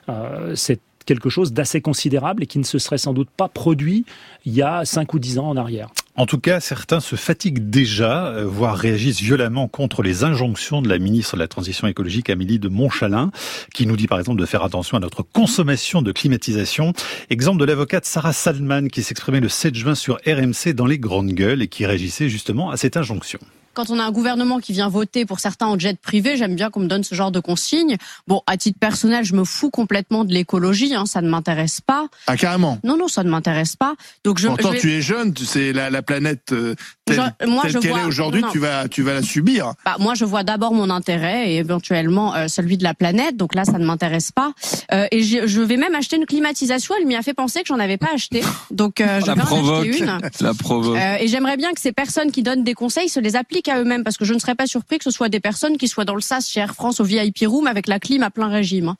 euh, 0.08 0.54
c'est 0.56 0.80
quelque 1.06 1.30
chose 1.30 1.52
d'assez 1.52 1.80
considérable 1.80 2.42
et 2.42 2.46
qui 2.46 2.58
ne 2.58 2.64
se 2.64 2.78
serait 2.78 2.98
sans 2.98 3.12
doute 3.12 3.28
pas 3.36 3.48
produit 3.48 4.04
il 4.44 4.54
y 4.54 4.62
a 4.62 4.84
cinq 4.84 5.14
ou 5.14 5.18
dix 5.18 5.38
ans 5.38 5.48
en 5.48 5.56
arrière. 5.56 5.90
En 6.14 6.26
tout 6.26 6.38
cas, 6.38 6.60
certains 6.60 7.00
se 7.00 7.16
fatiguent 7.16 7.70
déjà, 7.70 8.26
euh, 8.26 8.44
voire 8.44 8.76
réagissent 8.76 9.22
violemment 9.22 9.66
contre 9.66 10.02
les 10.02 10.24
injonctions 10.24 10.82
de 10.82 10.88
la 10.90 10.98
ministre 10.98 11.36
de 11.36 11.40
la 11.40 11.48
Transition 11.48 11.88
écologique, 11.88 12.28
Amélie 12.28 12.58
de 12.58 12.68
Montchalin, 12.68 13.30
qui 13.72 13.86
nous 13.86 13.96
dit 13.96 14.08
par 14.08 14.18
exemple 14.18 14.38
de 14.38 14.44
faire 14.44 14.62
attention 14.62 14.98
à 14.98 15.00
notre 15.00 15.22
consommation 15.22 16.02
de 16.02 16.12
climatisation. 16.12 16.92
Exemple 17.30 17.60
de 17.60 17.64
l'avocate 17.64 18.04
Sarah 18.04 18.34
Salman 18.34 18.88
qui 18.88 19.02
s'exprimait 19.02 19.40
le 19.40 19.48
7 19.48 19.74
juin 19.74 19.94
sur 19.94 20.16
RMC 20.26 20.74
dans 20.74 20.86
les 20.86 20.98
grandes 20.98 21.32
gueules 21.32 21.62
et 21.62 21.68
qui 21.68 21.86
réagissait 21.86 22.28
justement 22.28 22.70
à 22.70 22.76
cette 22.76 22.98
injonction 22.98 23.38
quand 23.74 23.90
on 23.90 23.98
a 23.98 24.04
un 24.04 24.10
gouvernement 24.10 24.60
qui 24.60 24.72
vient 24.72 24.88
voter 24.88 25.24
pour 25.24 25.40
certains 25.40 25.66
en 25.66 25.78
jet 25.78 25.98
privé, 25.98 26.36
j'aime 26.36 26.54
bien 26.54 26.70
qu'on 26.70 26.80
me 26.80 26.86
donne 26.86 27.04
ce 27.04 27.14
genre 27.14 27.30
de 27.30 27.40
consignes. 27.40 27.96
Bon, 28.26 28.42
à 28.46 28.56
titre 28.56 28.78
personnel, 28.78 29.24
je 29.24 29.34
me 29.34 29.44
fous 29.44 29.70
complètement 29.70 30.24
de 30.24 30.32
l'écologie, 30.32 30.94
hein, 30.94 31.06
ça 31.06 31.20
ne 31.22 31.28
m'intéresse 31.28 31.80
pas. 31.80 32.06
Ah 32.26 32.36
carrément. 32.36 32.78
Non, 32.84 32.96
non, 32.96 33.08
ça 33.08 33.24
ne 33.24 33.30
m'intéresse 33.30 33.76
pas. 33.76 33.94
Donc 34.24 34.38
je. 34.38 34.48
Pourtant, 34.48 34.72
tu 34.72 34.92
es 34.92 35.00
jeune, 35.00 35.32
tu 35.32 35.44
sais 35.44 35.72
la, 35.72 35.90
la 35.90 36.02
planète 36.02 36.52
euh, 36.52 36.74
telle, 37.04 37.34
qu'elle 37.80 37.90
est 37.90 38.04
aujourd'hui, 38.04 38.42
tu 38.52 38.58
vas, 38.58 38.88
tu 38.88 39.02
vas 39.02 39.14
la 39.14 39.22
subir. 39.22 39.72
Bah, 39.84 39.96
moi, 39.98 40.14
je 40.14 40.24
vois 40.24 40.44
d'abord 40.44 40.74
mon 40.74 40.90
intérêt 40.90 41.50
et 41.50 41.56
éventuellement 41.56 42.34
euh, 42.34 42.48
celui 42.48 42.76
de 42.76 42.84
la 42.84 42.94
planète. 42.94 43.36
Donc 43.36 43.54
là, 43.54 43.64
ça 43.64 43.78
ne 43.78 43.84
m'intéresse 43.84 44.32
pas. 44.32 44.52
Euh, 44.92 45.06
et 45.10 45.22
je 45.22 45.60
vais 45.60 45.76
même 45.76 45.94
acheter 45.94 46.16
une 46.16 46.26
climatisation. 46.26 46.94
Elle 46.98 47.06
m'y 47.06 47.16
a 47.16 47.22
fait 47.22 47.34
penser 47.34 47.62
que 47.62 47.68
j'en 47.68 47.78
avais 47.78 47.96
pas 47.96 48.10
acheté. 48.14 48.42
Donc 48.70 49.00
euh, 49.00 49.20
je 49.26 49.26
vais 49.26 49.40
en 49.40 49.78
acheter 49.80 49.98
une. 49.98 50.20
La 50.40 50.54
provoque. 50.54 50.96
Euh, 50.96 51.16
et 51.20 51.28
j'aimerais 51.28 51.56
bien 51.56 51.72
que 51.72 51.80
ces 51.80 51.92
personnes 51.92 52.32
qui 52.32 52.42
donnent 52.42 52.64
des 52.64 52.74
conseils 52.74 53.08
se 53.08 53.20
les 53.20 53.36
appliquent 53.36 53.61
à 53.68 53.80
eux-mêmes 53.80 54.04
parce 54.04 54.16
que 54.16 54.24
je 54.24 54.34
ne 54.34 54.38
serais 54.38 54.54
pas 54.54 54.66
surpris 54.66 54.98
que 54.98 55.04
ce 55.04 55.10
soit 55.10 55.28
des 55.28 55.40
personnes 55.40 55.76
qui 55.76 55.88
soient 55.88 56.04
dans 56.04 56.14
le 56.14 56.20
SAS 56.20 56.48
chez 56.48 56.60
Air 56.60 56.74
France 56.74 57.00
au 57.00 57.04
VIP 57.04 57.44
Room 57.46 57.66
avec 57.66 57.86
la 57.86 57.98
clim 57.98 58.22
à 58.22 58.30
plein 58.30 58.48
régime. 58.48 58.88
Hein. 58.88 58.96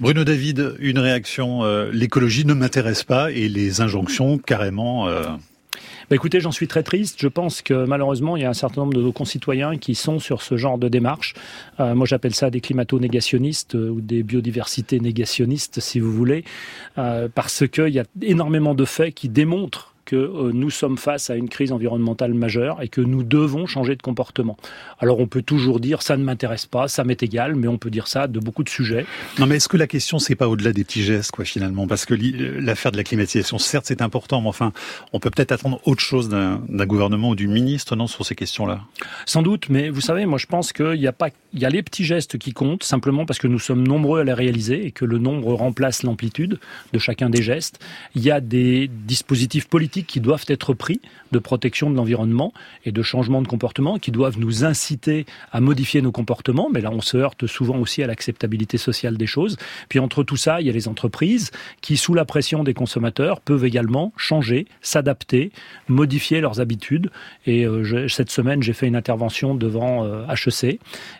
Bruno 0.00 0.24
David, 0.24 0.76
une 0.80 0.98
réaction. 0.98 1.64
Euh, 1.64 1.90
l'écologie 1.92 2.44
ne 2.44 2.54
m'intéresse 2.54 3.04
pas 3.04 3.30
et 3.30 3.48
les 3.48 3.80
injonctions 3.80 4.38
carrément. 4.38 5.08
Euh... 5.08 5.24
Bah 6.10 6.16
écoutez, 6.16 6.40
j'en 6.40 6.52
suis 6.52 6.68
très 6.68 6.82
triste. 6.82 7.20
Je 7.20 7.28
pense 7.28 7.62
que 7.62 7.86
malheureusement, 7.86 8.36
il 8.36 8.42
y 8.42 8.44
a 8.44 8.50
un 8.50 8.54
certain 8.54 8.82
nombre 8.82 8.92
de 8.92 9.00
nos 9.00 9.12
concitoyens 9.12 9.78
qui 9.78 9.94
sont 9.94 10.18
sur 10.18 10.42
ce 10.42 10.56
genre 10.56 10.76
de 10.76 10.88
démarche. 10.88 11.34
Euh, 11.80 11.94
moi, 11.94 12.06
j'appelle 12.06 12.34
ça 12.34 12.50
des 12.50 12.60
climato-négationnistes 12.60 13.76
euh, 13.76 13.88
ou 13.88 14.00
des 14.00 14.22
biodiversités 14.22 15.00
négationnistes, 15.00 15.80
si 15.80 16.00
vous 16.00 16.12
voulez, 16.12 16.44
euh, 16.98 17.28
parce 17.34 17.66
qu'il 17.66 17.88
y 17.88 17.98
a 17.98 18.04
énormément 18.20 18.74
de 18.74 18.84
faits 18.84 19.14
qui 19.14 19.28
démontrent 19.28 19.91
que 20.04 20.16
euh, 20.16 20.50
nous 20.52 20.70
sommes 20.70 20.98
face 20.98 21.30
à 21.30 21.36
une 21.36 21.48
crise 21.48 21.72
environnementale 21.72 22.34
majeure 22.34 22.82
et 22.82 22.88
que 22.88 23.00
nous 23.00 23.22
devons 23.22 23.66
changer 23.66 23.96
de 23.96 24.02
comportement. 24.02 24.56
Alors 24.98 25.20
on 25.20 25.26
peut 25.26 25.42
toujours 25.42 25.80
dire 25.80 26.02
ça 26.02 26.16
ne 26.16 26.24
m'intéresse 26.24 26.66
pas, 26.66 26.88
ça 26.88 27.04
m'est 27.04 27.22
égal, 27.22 27.54
mais 27.54 27.68
on 27.68 27.78
peut 27.78 27.90
dire 27.90 28.08
ça 28.08 28.26
de 28.26 28.40
beaucoup 28.40 28.64
de 28.64 28.68
sujets. 28.68 29.06
Non 29.38 29.46
mais 29.46 29.56
est-ce 29.56 29.68
que 29.68 29.76
la 29.76 29.86
question 29.86 30.18
c'est 30.18 30.34
pas 30.34 30.48
au-delà 30.48 30.72
des 30.72 30.84
petits 30.84 31.02
gestes 31.02 31.30
quoi 31.30 31.44
finalement? 31.44 31.86
Parce 31.86 32.04
que 32.04 32.14
euh, 32.14 32.60
l'affaire 32.60 32.92
de 32.92 32.96
la 32.96 33.04
climatisation, 33.04 33.58
certes 33.58 33.86
c'est 33.86 34.02
important, 34.02 34.40
mais 34.40 34.48
enfin 34.48 34.72
on 35.12 35.20
peut 35.20 35.30
peut-être 35.30 35.52
attendre 35.52 35.80
autre 35.84 36.02
chose 36.02 36.28
d'un 36.28 36.86
gouvernement 36.86 37.30
ou 37.30 37.36
du 37.36 37.48
ministre 37.48 37.96
non 37.96 38.06
sur 38.06 38.26
ces 38.26 38.34
questions-là? 38.34 38.80
Sans 39.26 39.42
doute, 39.42 39.68
mais 39.68 39.88
vous 39.88 40.00
savez, 40.00 40.26
moi 40.26 40.38
je 40.38 40.46
pense 40.46 40.72
qu'il 40.72 40.98
n'y 40.98 41.06
a 41.06 41.12
pas, 41.12 41.28
il 41.52 41.60
y 41.60 41.64
a 41.64 41.70
les 41.70 41.82
petits 41.82 42.04
gestes 42.04 42.38
qui 42.38 42.52
comptent 42.52 42.84
simplement 42.84 43.24
parce 43.24 43.38
que 43.38 43.46
nous 43.46 43.58
sommes 43.58 43.86
nombreux 43.86 44.20
à 44.20 44.24
les 44.24 44.32
réaliser 44.32 44.86
et 44.86 44.90
que 44.90 45.04
le 45.04 45.18
nombre 45.18 45.52
remplace 45.54 46.02
l'amplitude 46.02 46.58
de 46.92 46.98
chacun 46.98 47.30
des 47.30 47.42
gestes. 47.42 47.78
Il 48.14 48.22
y 48.22 48.30
a 48.30 48.40
des 48.40 48.88
dispositifs 48.88 49.68
politiques 49.68 49.91
qui 49.92 50.20
doivent 50.20 50.44
être 50.48 50.74
pris 50.74 51.00
de 51.30 51.38
protection 51.38 51.90
de 51.90 51.96
l'environnement 51.96 52.52
et 52.84 52.92
de 52.92 53.02
changement 53.02 53.42
de 53.42 53.48
comportement, 53.48 53.98
qui 53.98 54.10
doivent 54.10 54.38
nous 54.38 54.64
inciter 54.64 55.26
à 55.50 55.60
modifier 55.60 56.02
nos 56.02 56.12
comportements. 56.12 56.68
Mais 56.72 56.80
là, 56.80 56.90
on 56.90 57.00
se 57.00 57.16
heurte 57.16 57.46
souvent 57.46 57.78
aussi 57.78 58.02
à 58.02 58.06
l'acceptabilité 58.06 58.78
sociale 58.78 59.16
des 59.16 59.26
choses. 59.26 59.56
Puis 59.88 59.98
entre 59.98 60.22
tout 60.24 60.36
ça, 60.36 60.60
il 60.60 60.66
y 60.66 60.70
a 60.70 60.72
les 60.72 60.88
entreprises 60.88 61.50
qui, 61.80 61.96
sous 61.96 62.14
la 62.14 62.24
pression 62.24 62.64
des 62.64 62.74
consommateurs, 62.74 63.40
peuvent 63.40 63.64
également 63.64 64.12
changer, 64.16 64.66
s'adapter, 64.80 65.52
modifier 65.88 66.40
leurs 66.40 66.60
habitudes. 66.60 67.10
Et 67.46 67.66
euh, 67.66 68.08
cette 68.08 68.30
semaine, 68.30 68.62
j'ai 68.62 68.72
fait 68.72 68.86
une 68.86 68.96
intervention 68.96 69.54
devant 69.54 70.06
HEC 70.28 70.64
euh, 70.64 70.76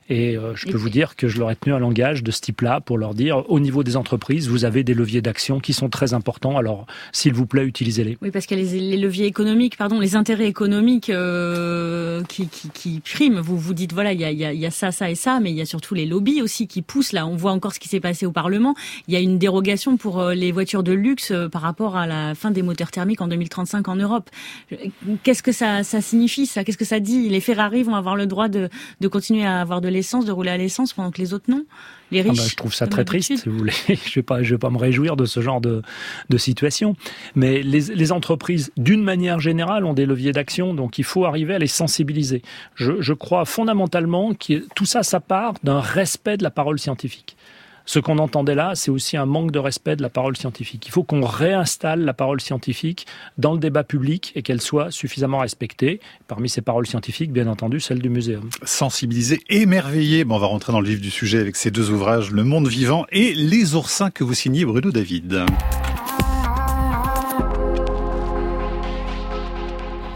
et 0.09 0.37
euh, 0.37 0.55
je 0.55 0.67
peux 0.67 0.77
vous 0.77 0.91
dire 0.91 1.17
que 1.17 1.29
je 1.29 1.39
leur 1.39 1.51
ai 1.51 1.57
tenu 1.57 1.75
un 1.75 1.79
langage 1.79 2.23
de 2.23 2.31
ce 2.31 2.41
type-là 2.41 2.81
pour 2.81 2.99
leur 2.99 3.15
dire, 3.15 3.49
au 3.51 3.61
niveau 3.61 3.83
des 3.83 3.97
entreprises, 3.97 4.49
vous 4.49 4.65
avez 4.65 4.85
des 4.85 4.95
leviers 4.95 5.23
d'action 5.23 5.61
qui 5.61 5.73
sont 5.73 5.89
très 5.89 6.15
importants. 6.15 6.57
Alors, 6.57 6.87
s'il 7.13 7.35
vous 7.35 7.47
plaît, 7.47 7.65
utilisez-les. 7.65 8.19
Oui, 8.21 8.31
parce 8.31 8.47
qu'il 8.47 8.59
les, 8.65 8.97
leviers 8.97 9.27
économiques, 9.27 9.77
pardon, 9.77 10.01
les 10.01 10.17
intérêts 10.17 10.47
économiques 10.47 11.11
euh, 11.11 12.23
qui, 12.25 12.49
qui, 12.49 12.71
qui, 12.71 13.01
priment. 13.01 13.41
Vous 13.41 13.59
vous 13.59 13.75
dites 13.75 13.93
voilà, 13.93 14.13
il 14.13 14.21
y 14.21 14.25
a, 14.25 14.33
y, 14.33 14.45
a, 14.45 14.53
y 14.53 14.67
a, 14.67 14.71
ça, 14.71 14.93
ça 14.93 15.11
et 15.11 15.15
ça, 15.15 15.41
mais 15.41 15.51
il 15.51 15.57
y 15.57 15.61
a 15.61 15.67
surtout 15.67 15.95
les 15.95 16.07
lobbies 16.07 16.43
aussi 16.43 16.67
qui 16.67 16.83
poussent. 16.83 17.13
Là, 17.13 17.27
on 17.27 17.37
voit 17.37 17.53
encore 17.53 17.73
ce 17.73 17.81
qui 17.81 17.89
s'est 17.89 18.01
passé 18.01 18.27
au 18.27 18.33
Parlement. 18.33 18.75
Il 19.09 19.15
y 19.15 19.17
a 19.17 19.21
une 19.21 19.39
dérogation 19.39 19.97
pour 19.97 20.21
euh, 20.21 20.35
les 20.35 20.53
voitures 20.53 20.83
de 20.83 20.93
luxe 20.93 21.31
euh, 21.31 21.49
par 21.49 21.63
rapport 21.63 21.97
à 21.97 22.07
la 22.07 22.35
fin 22.35 22.51
des 22.51 22.63
moteurs 22.63 22.91
thermiques 22.91 23.21
en 23.21 23.29
2035 23.29 23.89
en 23.89 23.97
Europe. 23.97 24.31
Qu'est-ce 25.23 25.43
que 25.43 25.53
ça, 25.53 25.83
ça 25.85 26.01
signifie 26.01 26.47
ça? 26.47 26.65
Qu'est-ce 26.65 26.79
que 26.79 26.85
ça 26.85 27.01
dit? 27.01 27.29
Les 27.29 27.41
Ferrari 27.41 27.83
vont 27.83 27.95
avoir 27.95 28.17
le 28.17 28.27
droit 28.27 28.49
de, 28.49 28.69
de 29.01 29.09
continuer 29.09 29.45
à 29.45 29.61
avoir 29.61 29.81
de 29.81 29.89
l'essence, 29.89 30.25
de 30.25 30.33
rouler 30.33 30.51
à 30.51 30.57
l'essence 30.57 30.93
pendant 30.93 31.11
que 31.11 31.21
les 31.21 31.35
autres 31.35 31.51
non? 31.51 31.65
Les 32.21 32.31
ah 32.31 32.33
bah, 32.35 32.43
je 32.47 32.55
trouve 32.57 32.75
ça 32.75 32.87
très 32.87 33.05
triste, 33.05 33.37
si 33.39 33.49
vous 33.49 33.57
voulez. 33.57 33.73
je 33.89 34.15
vais 34.17 34.23
pas, 34.23 34.43
je 34.43 34.55
vais 34.55 34.59
pas 34.59 34.71
me 34.71 34.79
réjouir 34.79 35.17
de 35.17 35.25
ce 35.25 35.41
genre 35.41 35.61
de, 35.61 35.83
de 36.29 36.39
situation. 36.39 36.97
Mais 37.35 37.63
les, 37.63 37.81
les 37.81 38.13
entreprises, 38.13 38.73
d'une 38.77 39.03
manière 39.03 39.41
générale, 39.41 39.85
ont 39.85 39.95
des 39.95 40.07
leviers 40.07 40.33
d'action, 40.33 40.75
donc 40.75 40.99
il 40.99 41.05
faut 41.05 41.25
arriver 41.25 41.55
à 41.55 41.59
les 41.59 41.67
sensibiliser. 41.67 42.43
Je, 42.75 43.01
je 43.01 43.13
crois 43.15 43.45
fondamentalement 43.45 44.35
que 44.35 44.67
tout 44.75 44.87
ça, 44.87 45.03
ça 45.03 45.21
part 45.21 45.55
d'un 45.63 45.81
respect 45.81 46.37
de 46.37 46.43
la 46.43 46.51
parole 46.51 46.79
scientifique. 46.79 47.37
Ce 47.85 47.99
qu'on 47.99 48.19
entendait 48.19 48.55
là, 48.55 48.73
c'est 48.75 48.91
aussi 48.91 49.17
un 49.17 49.27
manque 49.27 49.51
de 49.51 49.59
respect 49.59 49.97
de 49.97 50.03
la 50.03 50.09
parole 50.09 50.37
scientifique. 50.37 50.87
Il 50.87 50.91
faut 50.91 51.03
qu'on 51.03 51.25
réinstalle 51.25 52.05
la 52.05 52.15
parole 52.15 52.41
scientifique 52.41 53.07
dans 53.39 53.53
le 53.53 53.59
débat 53.59 53.85
public 53.85 54.33
et 54.35 54.43
qu'elle 54.43 54.61
soit 54.61 54.91
suffisamment 54.91 55.39
respectée. 55.39 56.01
Parmi 56.29 56.49
ces 56.49 56.63
paroles 56.63 56.87
scientifiques, 56.87 57.33
bien 57.33 57.47
entendu, 57.49 57.81
celle 57.81 58.01
du 58.01 58.09
muséum. 58.09 58.49
Sensibiliser, 58.63 59.41
émerveiller. 59.49 60.25
Bon, 60.25 60.37
on 60.37 60.39
va 60.39 60.47
rentrer 60.47 60.73
dans 60.73 60.81
le 60.81 60.89
vif 60.89 61.01
du 61.01 61.11
sujet 61.11 61.39
avec 61.39 61.57
ces 61.57 61.71
deux 61.71 61.91
ouvrages, 61.91 62.31
Le 62.31 62.45
monde 62.45 62.69
vivant 62.69 63.07
et 63.11 63.35
Les 63.35 63.75
oursins 63.75 64.11
que 64.11 64.25
vous 64.25 64.35
signez, 64.35 64.65
Bruno 64.65 64.91
David. 64.91 65.45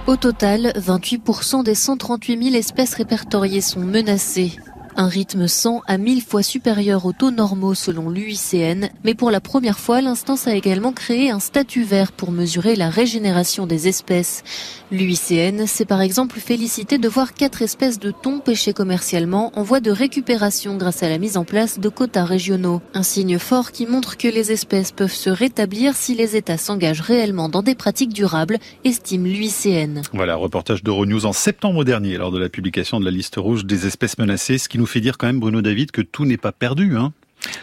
Au 0.07 0.17
total, 0.17 0.73
28% 0.77 1.65
des 1.65 1.75
138 1.75 2.51
000 2.51 2.57
espèces 2.57 2.95
répertoriées 2.95 3.61
sont 3.61 3.81
menacées. 3.81 4.53
Un 4.99 5.09
rythme 5.09 5.47
100 5.47 5.83
à 5.87 5.99
1000 5.99 6.23
fois 6.23 6.43
supérieur 6.43 7.05
aux 7.05 7.13
taux 7.13 7.31
normaux 7.31 7.75
selon 7.75 8.09
l'UICN, 8.09 8.89
mais 9.05 9.15
pour 9.15 9.31
la 9.31 9.43
première 9.43 9.79
fois, 9.79 10.01
l'instance 10.01 10.47
a 10.47 10.55
également 10.55 10.93
créé 10.93 11.31
un 11.31 11.39
statut 11.39 11.83
vert 11.83 12.13
pour 12.13 12.33
mesurer 12.33 12.77
la 12.77 12.89
régénération 12.89 13.67
des 13.67 13.89
espèces. 13.89 14.43
L'UICN 14.91 15.67
s'est 15.67 15.85
par 15.85 16.01
exemple 16.01 16.41
félicité 16.41 16.97
de 16.97 17.09
voir 17.11 17.35
quatre 17.35 17.61
espèces 17.61 17.99
de 17.99 18.11
thon 18.11 18.39
pêchées 18.39 18.73
commercialement 18.73 19.53
en 19.55 19.63
voie 19.63 19.81
de 19.81 19.91
récupération 19.91 20.79
grâce 20.79 21.03
à 21.03 21.11
la 21.11 21.19
mise 21.19 21.37
en 21.37 21.45
place 21.45 21.79
de 21.79 21.91
quotas 21.91 22.25
régionaux. 22.25 22.81
Un 22.95 23.03
signe 23.03 23.39
fort 23.39 23.73
qui 23.73 23.85
montre 23.85 24.17
que 24.17 24.29
les 24.29 24.51
espèces 24.51 24.93
peuvent 24.93 25.13
se 25.13 25.29
rétablir 25.29 25.95
si 25.95 26.15
les 26.15 26.37
États 26.37 26.57
s'engagent 26.57 27.03
réellement 27.03 27.51
dans 27.51 27.63
des 27.63 27.75
pratiques 27.75 28.15
durables, 28.15 28.57
estime 28.85 29.27
l'UICN. 29.27 30.01
Voilà, 30.15 30.37
reportage 30.37 30.83
d'Euronews 30.83 31.27
en 31.27 31.35
septembre 31.35 31.85
dernier 31.85 32.17
lors 32.17 32.31
de 32.31 32.39
la 32.39 32.49
publication 32.49 32.99
de 32.99 33.05
la 33.05 33.11
liste 33.11 33.37
rouge 33.37 33.67
des 33.67 33.87
espèces 33.87 34.17
menacées, 34.17 34.57
ce 34.57 34.71
qui 34.71 34.79
nous 34.79 34.86
fait 34.87 35.01
dire 35.01 35.19
quand 35.19 35.27
même, 35.27 35.41
Bruno 35.41 35.63
David, 35.63 35.91
que 35.91 36.03
tout 36.03 36.25
n'est 36.25 36.37
pas 36.37 36.53
perdu. 36.53 36.97
Hein 36.97 37.13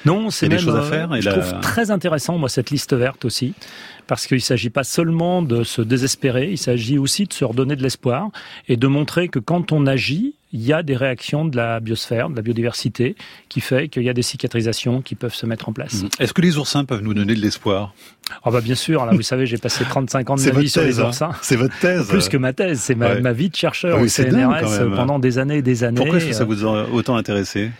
non, 0.06 0.30
c'est 0.30 0.50
des 0.50 0.58
choses 0.58 0.76
à 0.76 0.84
faire. 0.84 1.12
Euh, 1.12 1.16
et 1.16 1.22
je 1.22 1.30
trouve 1.30 1.60
très 1.62 1.92
intéressant, 1.92 2.38
moi, 2.38 2.50
cette 2.50 2.70
liste 2.70 2.94
verte 2.94 3.26
aussi, 3.26 3.54
parce 4.08 4.28
qu'il 4.28 4.38
ne 4.38 4.42
s'agit 4.42 4.70
pas 4.70 4.84
seulement 4.84 5.42
de 5.42 5.64
se 5.64 5.82
désespérer, 5.82 6.52
il 6.52 6.58
s'agit 6.58 6.98
aussi 6.98 7.26
de 7.26 7.34
se 7.34 7.46
redonner 7.46 7.76
de 7.76 7.84
l'espoir 7.84 8.30
et 8.68 8.78
de 8.78 8.88
montrer 8.88 9.30
que 9.30 9.40
quand 9.40 9.72
on 9.72 9.88
agit, 9.88 10.36
il 10.52 10.62
y 10.62 10.72
a 10.72 10.84
des 10.84 10.96
réactions 10.96 11.46
de 11.46 11.58
la 11.58 11.80
biosphère, 11.80 12.30
de 12.30 12.36
la 12.36 12.44
biodiversité, 12.44 13.16
qui 13.50 13.60
fait 13.60 13.88
qu'il 13.88 14.04
y 14.04 14.10
a 14.10 14.14
des 14.14 14.22
cicatrisations 14.22 15.02
qui 15.02 15.16
peuvent 15.16 15.34
se 15.34 15.48
mettre 15.48 15.68
en 15.68 15.74
place. 15.74 16.04
Mmh. 16.04 16.10
Est-ce 16.20 16.34
que 16.34 16.42
les 16.42 16.58
oursins 16.58 16.86
peuvent 16.86 17.02
nous 17.02 17.16
donner 17.16 17.34
de 17.34 17.40
l'espoir? 17.40 17.96
Ah 18.44 18.52
bah 18.52 18.62
bien 18.62 18.76
sûr, 18.76 19.06
là 19.06 19.14
vous 19.14 19.24
savez, 19.24 19.48
j'ai 19.48 19.58
passé 19.58 19.84
35 19.84 20.30
ans 20.30 20.36
de 20.36 20.44
ma 20.44 20.60
vie 20.60 20.70
sur 20.70 20.84
les 20.84 21.00
hein. 21.00 21.06
oursins. 21.06 21.32
c'est 21.42 21.56
votre 21.56 21.78
thèse. 21.80 22.08
Plus 22.08 22.30
que 22.30 22.38
ma 22.38 22.54
thèse, 22.54 22.80
c'est 22.80 22.96
ma, 22.96 23.34
vie 23.34 23.50
de 23.50 23.56
chercheur 23.56 24.00
au 24.00 24.08
CNRS 24.08 24.96
pendant 24.96 25.18
des 25.18 25.40
années 25.40 25.58
et 25.58 25.62
des 25.62 25.84
années. 25.84 25.98
Pourquoi 25.98 26.18
est-ce 26.18 26.28
que 26.28 26.34
ça 26.34 26.46
vous 26.46 26.66
a 26.66 26.88
autant 26.90 27.16
intéressé? 27.16 27.72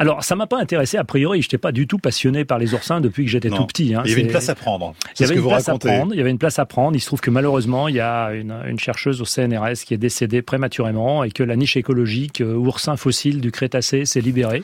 Alors, 0.00 0.24
ça 0.24 0.34
m'a 0.34 0.46
pas 0.46 0.58
intéressé 0.58 0.96
a 0.96 1.04
priori. 1.04 1.42
Je 1.42 1.46
n'étais 1.46 1.58
pas 1.58 1.72
du 1.72 1.86
tout 1.86 1.98
passionné 1.98 2.46
par 2.46 2.58
les 2.58 2.72
oursins 2.72 3.02
depuis 3.02 3.26
que 3.26 3.30
j'étais 3.30 3.50
tout 3.50 3.66
petit. 3.66 3.94
Hein. 3.94 4.00
Il 4.06 4.10
y 4.10 4.12
avait 4.14 4.22
une 4.22 4.28
place 4.28 4.48
à 4.48 4.54
prendre. 4.54 4.94
Il 5.14 5.20
y 5.20 5.24
avait 5.26 5.34
une 5.34 5.46
place 5.46 5.68
à 5.68 5.76
prendre. 5.76 6.14
Il 6.14 6.16
y 6.16 6.20
avait 6.22 6.30
une 6.30 6.38
place 6.38 6.58
à 6.58 6.64
prendre. 6.64 6.96
Il 6.96 7.00
se 7.00 7.06
trouve 7.06 7.20
que 7.20 7.30
malheureusement, 7.30 7.86
il 7.86 7.96
y 7.96 8.00
a 8.00 8.32
une, 8.32 8.54
une 8.66 8.78
chercheuse 8.78 9.20
au 9.20 9.26
CNRS 9.26 9.84
qui 9.84 9.92
est 9.92 9.98
décédée 9.98 10.40
prématurément 10.40 11.22
et 11.22 11.30
que 11.30 11.42
la 11.42 11.54
niche 11.54 11.76
écologique 11.76 12.40
euh, 12.40 12.54
oursin 12.54 12.96
fossile 12.96 13.42
du 13.42 13.52
Crétacé 13.52 14.06
s'est 14.06 14.22
libérée. 14.22 14.62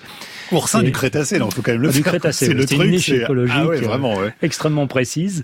Oursin 0.52 0.83
du 0.83 0.90
Crétacé, 0.90 1.37
il 1.37 1.52
faut 1.52 1.61
quand 1.61 1.73
même 1.73 1.83
le 1.83 1.90
du 1.90 2.02
Crétacé. 2.02 2.47
C'est 2.47 2.75
une 2.75 2.90
niche 2.90 3.11
écologique 3.11 3.57
ah 3.59 3.87
vraiment, 3.87 4.16
extrêmement 4.40 4.87
précise. 4.87 5.43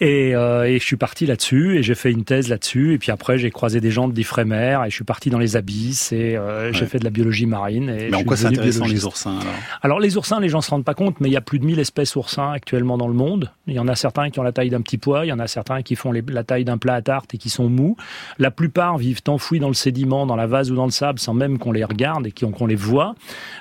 Et, 0.00 0.34
euh, 0.34 0.64
et, 0.64 0.78
je 0.78 0.84
suis 0.84 0.96
parti 0.96 1.24
là-dessus 1.24 1.78
et 1.78 1.82
j'ai 1.82 1.94
fait 1.94 2.10
une 2.10 2.24
thèse 2.24 2.48
là-dessus. 2.48 2.94
Et 2.94 2.98
puis 2.98 3.12
après, 3.12 3.38
j'ai 3.38 3.50
croisé 3.50 3.80
des 3.80 3.90
gens 3.90 4.08
d'Ifremer 4.08 4.78
et 4.86 4.90
je 4.90 4.94
suis 4.94 5.04
parti 5.04 5.30
dans 5.30 5.38
les 5.38 5.56
abysses 5.56 6.12
et 6.12 6.36
euh, 6.36 6.72
j'ai 6.72 6.86
fait 6.86 6.98
de 6.98 7.04
la 7.04 7.10
biologie 7.10 7.46
marine. 7.46 7.90
Et 7.90 8.08
mais 8.10 8.16
en 8.16 8.24
quoi 8.24 8.36
c'est 8.36 8.46
intéressant 8.46 8.86
les 8.86 9.04
oursins 9.04 9.33
alors, 9.40 9.54
alors 9.82 10.00
les 10.00 10.16
oursins, 10.16 10.40
les 10.40 10.48
gens 10.48 10.60
se 10.60 10.70
rendent 10.70 10.84
pas 10.84 10.94
compte, 10.94 11.20
mais 11.20 11.28
il 11.28 11.32
y 11.32 11.36
a 11.36 11.40
plus 11.40 11.58
de 11.58 11.64
1000 11.64 11.78
espèces 11.78 12.16
oursins 12.16 12.52
actuellement 12.52 12.98
dans 12.98 13.08
le 13.08 13.14
monde. 13.14 13.50
Il 13.66 13.74
y 13.74 13.78
en 13.78 13.88
a 13.88 13.94
certains 13.94 14.30
qui 14.30 14.40
ont 14.40 14.42
la 14.42 14.52
taille 14.52 14.70
d'un 14.70 14.80
petit 14.80 14.98
pois, 14.98 15.24
il 15.24 15.28
y 15.28 15.32
en 15.32 15.38
a 15.38 15.46
certains 15.46 15.82
qui 15.82 15.96
font 15.96 16.12
la 16.12 16.44
taille 16.44 16.64
d'un 16.64 16.78
plat 16.78 16.94
à 16.94 17.02
tarte 17.02 17.34
et 17.34 17.38
qui 17.38 17.50
sont 17.50 17.68
mous. 17.68 17.96
La 18.38 18.50
plupart 18.50 18.98
vivent 18.98 19.20
enfouis 19.28 19.58
dans 19.58 19.68
le 19.68 19.74
sédiment, 19.74 20.26
dans 20.26 20.36
la 20.36 20.46
vase 20.46 20.70
ou 20.70 20.76
dans 20.76 20.84
le 20.84 20.90
sable, 20.90 21.18
sans 21.18 21.34
même 21.34 21.58
qu'on 21.58 21.72
les 21.72 21.84
regarde 21.84 22.26
et 22.26 22.32
qu'on 22.32 22.66
les 22.66 22.74
voit. 22.74 23.14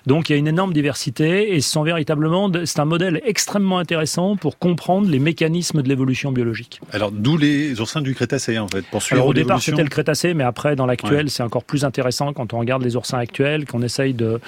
Donc 0.07 0.29
il 0.29 0.33
y 0.33 0.35
a 0.35 0.37
une 0.37 0.47
énorme 0.47 0.73
diversité 0.73 1.55
et 1.55 1.61
ce 1.61 1.69
sont 1.69 1.83
véritablement, 1.83 2.51
c'est 2.65 2.79
un 2.79 2.85
modèle 2.85 3.21
extrêmement 3.25 3.79
intéressant 3.79 4.35
pour 4.35 4.57
comprendre 4.57 5.09
les 5.09 5.19
mécanismes 5.19 5.81
de 5.81 5.89
l'évolution 5.89 6.31
biologique. 6.31 6.81
Alors 6.91 7.11
d'où 7.11 7.37
les 7.37 7.79
oursins 7.79 8.01
du 8.01 8.13
Crétacé 8.13 8.59
en 8.59 8.67
fait 8.67 8.85
pour 8.87 9.01
Alors, 9.11 9.27
Au 9.27 9.33
départ 9.33 9.61
c'était 9.61 9.83
le 9.83 9.89
Crétacé, 9.89 10.33
mais 10.33 10.43
après 10.43 10.75
dans 10.75 10.85
l'actuel 10.85 11.29
c'est 11.29 11.43
encore 11.43 11.63
plus 11.63 11.85
intéressant 11.85 12.33
quand 12.33 12.53
on 12.53 12.59
regarde 12.59 12.83
les 12.83 12.95
oursins 12.95 13.17
actuels, 13.17 13.65
qu'on 13.65 13.81
essaye 13.81 14.13
de 14.13 14.39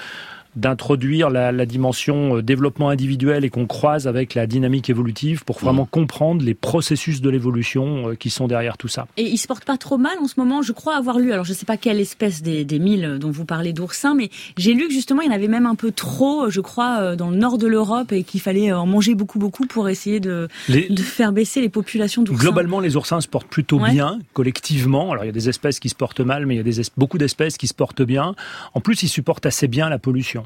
d'introduire 0.56 1.30
la, 1.30 1.52
la, 1.52 1.66
dimension 1.66 2.38
euh, 2.38 2.42
développement 2.42 2.88
individuel 2.88 3.44
et 3.44 3.50
qu'on 3.50 3.66
croise 3.66 4.06
avec 4.06 4.34
la 4.34 4.46
dynamique 4.46 4.90
évolutive 4.90 5.44
pour 5.44 5.58
vraiment 5.58 5.84
mmh. 5.84 5.90
comprendre 5.90 6.44
les 6.44 6.54
processus 6.54 7.20
de 7.20 7.28
l'évolution 7.30 8.10
euh, 8.10 8.14
qui 8.14 8.30
sont 8.30 8.48
derrière 8.48 8.78
tout 8.78 8.88
ça. 8.88 9.06
Et 9.16 9.24
il 9.24 9.36
se 9.36 9.46
porte 9.46 9.64
pas 9.64 9.76
trop 9.76 9.98
mal 9.98 10.18
en 10.20 10.26
ce 10.26 10.34
moment, 10.38 10.62
je 10.62 10.72
crois 10.72 10.96
avoir 10.96 11.18
lu, 11.18 11.32
alors 11.32 11.44
je 11.44 11.52
sais 11.52 11.66
pas 11.66 11.76
quelle 11.76 12.00
espèce 12.00 12.42
des, 12.42 12.64
des 12.64 12.78
mille 12.78 13.18
dont 13.20 13.30
vous 13.30 13.44
parlez 13.44 13.72
d'oursins, 13.74 14.14
mais 14.14 14.30
j'ai 14.56 14.72
lu 14.72 14.88
que 14.88 14.94
justement 14.94 15.20
il 15.20 15.26
y 15.26 15.30
en 15.30 15.34
avait 15.34 15.48
même 15.48 15.66
un 15.66 15.74
peu 15.74 15.92
trop, 15.92 16.48
je 16.48 16.60
crois, 16.60 17.00
euh, 17.00 17.16
dans 17.16 17.30
le 17.30 17.36
nord 17.36 17.58
de 17.58 17.66
l'Europe 17.66 18.12
et 18.12 18.24
qu'il 18.24 18.40
fallait 18.40 18.72
en 18.72 18.86
manger 18.86 19.14
beaucoup 19.14 19.38
beaucoup 19.38 19.66
pour 19.66 19.88
essayer 19.90 20.20
de, 20.20 20.48
de 20.68 21.02
faire 21.02 21.32
baisser 21.32 21.60
les 21.60 21.68
populations 21.68 22.22
d'oursins. 22.22 22.42
Globalement, 22.42 22.80
les 22.80 22.96
oursins 22.96 23.20
se 23.20 23.28
portent 23.28 23.48
plutôt 23.48 23.78
bien, 23.78 24.18
collectivement. 24.32 25.12
Alors 25.12 25.24
il 25.24 25.26
y 25.26 25.30
a 25.30 25.32
des 25.32 25.48
espèces 25.48 25.80
qui 25.80 25.90
se 25.90 25.94
portent 25.94 26.20
mal, 26.20 26.46
mais 26.46 26.54
il 26.54 26.56
y 26.56 26.60
a 26.60 26.62
des 26.62 26.80
beaucoup 26.96 27.18
d'espèces 27.18 27.58
qui 27.58 27.66
se 27.66 27.74
portent 27.74 28.02
bien. 28.02 28.34
En 28.74 28.80
plus, 28.80 29.02
ils 29.02 29.08
supportent 29.08 29.46
assez 29.46 29.68
bien 29.68 29.88
la 29.88 29.98
pollution. 29.98 30.45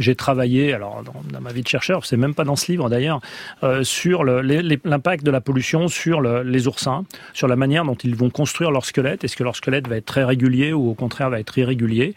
J'ai 0.00 0.14
travaillé, 0.14 0.72
alors 0.72 1.02
dans, 1.04 1.40
ma 1.40 1.52
vie 1.52 1.62
de 1.62 1.68
chercheur, 1.68 2.06
c'est 2.06 2.16
même 2.16 2.34
pas 2.34 2.44
dans 2.44 2.56
ce 2.56 2.72
livre 2.72 2.88
d'ailleurs, 2.88 3.20
euh, 3.62 3.84
sur 3.84 4.24
l'impact 4.24 5.24
de 5.24 5.30
la 5.30 5.42
pollution 5.42 5.88
sur 5.88 6.22
les 6.22 6.66
oursins, 6.66 7.04
sur 7.34 7.48
la 7.48 7.56
manière 7.56 7.84
dont 7.84 7.94
ils 7.94 8.16
vont 8.16 8.30
construire 8.30 8.70
leur 8.70 8.86
squelette. 8.86 9.24
Est-ce 9.24 9.36
que 9.36 9.44
leur 9.44 9.56
squelette 9.56 9.88
va 9.88 9.96
être 9.96 10.06
très 10.06 10.24
régulier 10.24 10.72
ou 10.72 10.88
au 10.88 10.94
contraire 10.94 11.28
va 11.28 11.38
être 11.38 11.56
irrégulier? 11.58 12.14